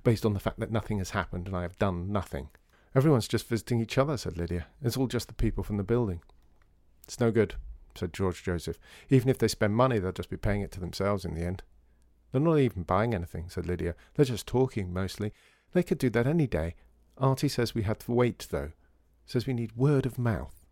based 0.04 0.24
on 0.24 0.34
the 0.34 0.40
fact 0.40 0.60
that 0.60 0.70
nothing 0.70 0.98
has 0.98 1.10
happened 1.10 1.46
and 1.46 1.56
I 1.56 1.62
have 1.62 1.78
done 1.78 2.12
nothing. 2.12 2.48
Everyone's 2.94 3.28
just 3.28 3.48
visiting 3.48 3.80
each 3.80 3.98
other, 3.98 4.16
said 4.16 4.36
Lydia. 4.36 4.66
It's 4.82 4.96
all 4.96 5.06
just 5.06 5.28
the 5.28 5.34
people 5.34 5.62
from 5.62 5.76
the 5.76 5.82
building. 5.82 6.20
It's 7.04 7.20
no 7.20 7.30
good, 7.30 7.54
said 7.94 8.12
George 8.12 8.42
Joseph. 8.42 8.78
Even 9.10 9.28
if 9.28 9.38
they 9.38 9.48
spend 9.48 9.74
money, 9.74 9.98
they'll 9.98 10.12
just 10.12 10.30
be 10.30 10.36
paying 10.36 10.62
it 10.62 10.72
to 10.72 10.80
themselves 10.80 11.24
in 11.24 11.34
the 11.34 11.44
end. 11.44 11.62
They're 12.32 12.40
not 12.40 12.58
even 12.58 12.82
buying 12.82 13.14
anything, 13.14 13.48
said 13.48 13.66
Lydia. 13.66 13.94
They're 14.14 14.24
just 14.24 14.46
talking, 14.46 14.92
mostly. 14.92 15.32
They 15.72 15.82
could 15.82 15.98
do 15.98 16.10
that 16.10 16.26
any 16.26 16.46
day. 16.46 16.74
Artie 17.16 17.48
says 17.48 17.74
we 17.74 17.82
have 17.82 17.98
to 18.00 18.12
wait, 18.12 18.46
though. 18.50 18.72
Says 19.26 19.46
we 19.46 19.54
need 19.54 19.76
word 19.76 20.06
of 20.06 20.18
mouth. 20.18 20.64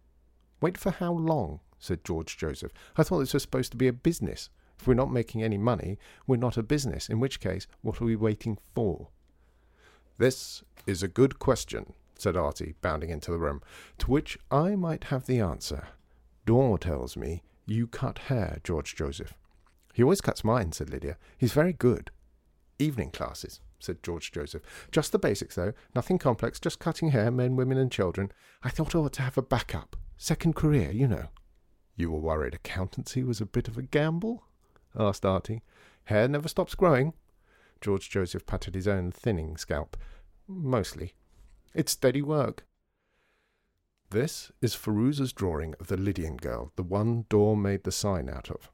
Wait 0.61 0.79
for 0.79 0.91
how 0.91 1.13
long? 1.13 1.61
said 1.79 2.05
George 2.05 2.37
Joseph. 2.37 2.73
I 2.97 3.03
thought 3.03 3.19
this 3.19 3.35
was 3.35 3.43
supposed 3.43 3.71
to 3.73 3.77
be 3.77 3.89
a 3.89 3.93
business. 3.93 4.49
If 4.79 4.87
we're 4.87 4.95
not 4.95 5.13
making 5.13 5.43
any 5.43 5.59
money, 5.59 5.99
we're 6.27 6.37
not 6.37 6.57
a 6.57 6.63
business, 6.63 7.09
in 7.09 7.21
which 7.21 7.41
case, 7.41 7.67
what 7.83 8.01
are 8.01 8.05
we 8.05 8.17
waiting 8.17 8.59
for? 8.75 9.09
This 10.19 10.63
is 10.87 11.03
a 11.03 11.09
good 11.09 11.39
question, 11.39 11.95
said 12.19 12.37
Artie, 12.37 12.75
bounding 12.81 13.11
into 13.11 13.31
the 13.31 13.39
room, 13.39 13.63
to 13.99 14.11
which 14.11 14.39
I 14.51 14.77
might 14.77 15.05
have 15.05 15.27
the 15.27 15.41
answer. 15.41 15.89
Dor 16.45 16.79
tells 16.79 17.17
me 17.17 17.43
you 17.67 17.87
cut 17.87 18.19
hair, 18.19 18.59
George 18.63 18.95
Joseph. 18.95 19.35
He 19.93 20.03
always 20.03 20.21
cuts 20.21 20.45
mine, 20.45 20.73
said 20.73 20.91
Lydia. 20.91 21.17
He's 21.37 21.53
very 21.53 21.73
good. 21.73 22.11
Evening 22.79 23.11
classes, 23.11 23.61
said 23.81 24.03
George 24.03 24.31
Joseph. 24.31 24.63
Just 24.93 25.11
the 25.11 25.19
basics, 25.19 25.55
though. 25.55 25.73
Nothing 25.95 26.19
complex, 26.19 26.61
just 26.61 26.79
cutting 26.79 27.11
hair, 27.11 27.31
men, 27.31 27.57
women, 27.57 27.79
and 27.79 27.91
children. 27.91 28.31
I 28.63 28.69
thought 28.69 28.95
I 28.95 28.99
ought 28.99 29.15
to 29.15 29.23
have 29.23 29.39
a 29.39 29.43
backup. 29.43 29.97
Second 30.17 30.55
career, 30.55 30.91
you 30.91 31.09
know. 31.09 31.27
You 31.97 32.11
were 32.11 32.21
worried 32.21 32.55
accountancy 32.55 33.25
was 33.25 33.41
a 33.41 33.47
bit 33.47 33.69
of 33.69 33.79
a 33.79 33.83
gamble? 33.83 34.45
Asked 34.99 35.25
Artie. 35.25 35.63
Hair 36.05 36.29
never 36.29 36.49
stops 36.49 36.75
growing. 36.75 37.13
George 37.81 38.09
Joseph 38.09 38.47
patted 38.47 38.75
his 38.75 38.89
own 38.89 39.11
thinning 39.11 39.57
scalp. 39.57 39.97
Mostly. 40.49 41.15
It's 41.75 41.93
steady 41.93 42.23
work. 42.23 42.65
This 44.11 44.53
is 44.63 44.77
Feruza's 44.77 45.33
drawing 45.33 45.75
of 45.81 45.89
the 45.89 45.97
Lydian 45.97 46.37
girl, 46.37 46.73
the 46.77 46.85
one 46.85 47.27
Dor 47.29 47.57
made 47.57 47.85
the 47.85 47.93
sign 47.93 48.29
out 48.29 48.51
of. 48.51 48.71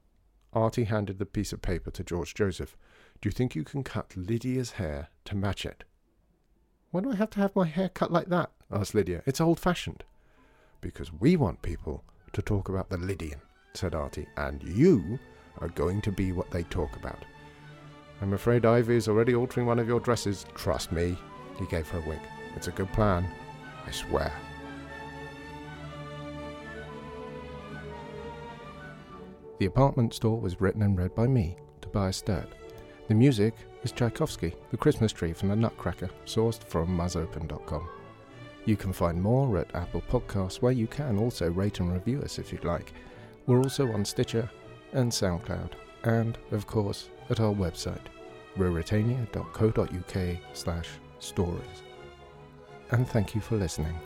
Artie 0.53 0.83
handed 0.83 1.17
the 1.17 1.25
piece 1.25 1.51
of 1.51 1.61
paper 1.63 1.89
to 1.91 2.03
George 2.03 2.35
Joseph. 2.35 2.77
Do 3.19 3.27
you 3.27 3.31
think 3.31 3.55
you 3.55 3.63
can 3.63 3.83
cut 3.83 4.15
Lydia's 4.15 4.71
hair 4.71 5.09
to 5.25 5.35
match 5.35 5.65
it? 5.65 5.83
Why 6.91 7.01
do 7.01 7.11
I 7.11 7.15
have 7.15 7.31
to 7.31 7.39
have 7.39 7.55
my 7.55 7.65
hair 7.65 7.89
cut 7.89 8.11
like 8.11 8.27
that? 8.27 8.51
asked 8.71 8.93
Lydia. 8.93 9.23
It's 9.25 9.41
old 9.41 9.59
fashioned. 9.59 10.03
Because 10.79 11.11
we 11.11 11.35
want 11.35 11.63
people 11.63 12.03
to 12.33 12.41
talk 12.43 12.69
about 12.69 12.89
the 12.89 12.97
Lydian, 12.97 13.41
said 13.73 13.95
Artie, 13.95 14.27
and 14.37 14.61
you 14.61 15.17
are 15.59 15.69
going 15.69 16.01
to 16.01 16.11
be 16.11 16.31
what 16.31 16.51
they 16.51 16.63
talk 16.63 16.95
about. 16.95 17.23
I'm 18.21 18.33
afraid 18.33 18.65
Ivy 18.65 18.95
is 18.95 19.07
already 19.07 19.35
altering 19.35 19.65
one 19.65 19.79
of 19.79 19.87
your 19.87 19.99
dresses. 19.99 20.45
Trust 20.55 20.91
me. 20.91 21.17
He 21.59 21.65
gave 21.65 21.87
her 21.89 21.99
a 21.99 22.07
wink. 22.07 22.21
It's 22.55 22.67
a 22.67 22.71
good 22.71 22.91
plan. 22.93 23.25
I 23.85 23.91
swear. 23.91 24.31
The 29.59 29.65
Apartment 29.65 30.13
Store 30.13 30.39
was 30.39 30.59
written 30.59 30.81
and 30.81 30.97
read 30.97 31.15
by 31.15 31.27
me, 31.27 31.57
Tobias 31.81 32.17
Sturt. 32.17 32.49
The 33.07 33.13
music 33.13 33.53
is 33.83 33.91
Tchaikovsky, 33.91 34.55
The 34.71 34.77
Christmas 34.77 35.11
Tree 35.11 35.33
from 35.33 35.49
the 35.49 35.55
Nutcracker, 35.55 36.09
sourced 36.25 36.63
from 36.63 36.97
musopen.com. 36.97 37.87
You 38.65 38.75
can 38.77 38.93
find 38.93 39.21
more 39.21 39.57
at 39.57 39.75
Apple 39.75 40.01
Podcasts, 40.09 40.61
where 40.61 40.71
you 40.71 40.87
can 40.87 41.17
also 41.17 41.49
rate 41.51 41.79
and 41.79 41.93
review 41.93 42.21
us 42.21 42.39
if 42.39 42.51
you'd 42.51 42.63
like. 42.63 42.93
We're 43.45 43.57
also 43.57 43.91
on 43.91 44.05
Stitcher, 44.05 44.49
and 44.93 45.11
SoundCloud. 45.11 45.71
and, 46.05 46.37
of 46.51 46.67
course, 46.67 47.09
at 47.29 47.39
our 47.39 47.53
website, 47.53 48.07
ruritania.co.uk 48.57 50.37
slash 50.53 50.89
stories. 51.19 51.83
And 52.91 53.07
thank 53.07 53.33
you 53.33 53.41
for 53.41 53.55
listening. 53.55 53.97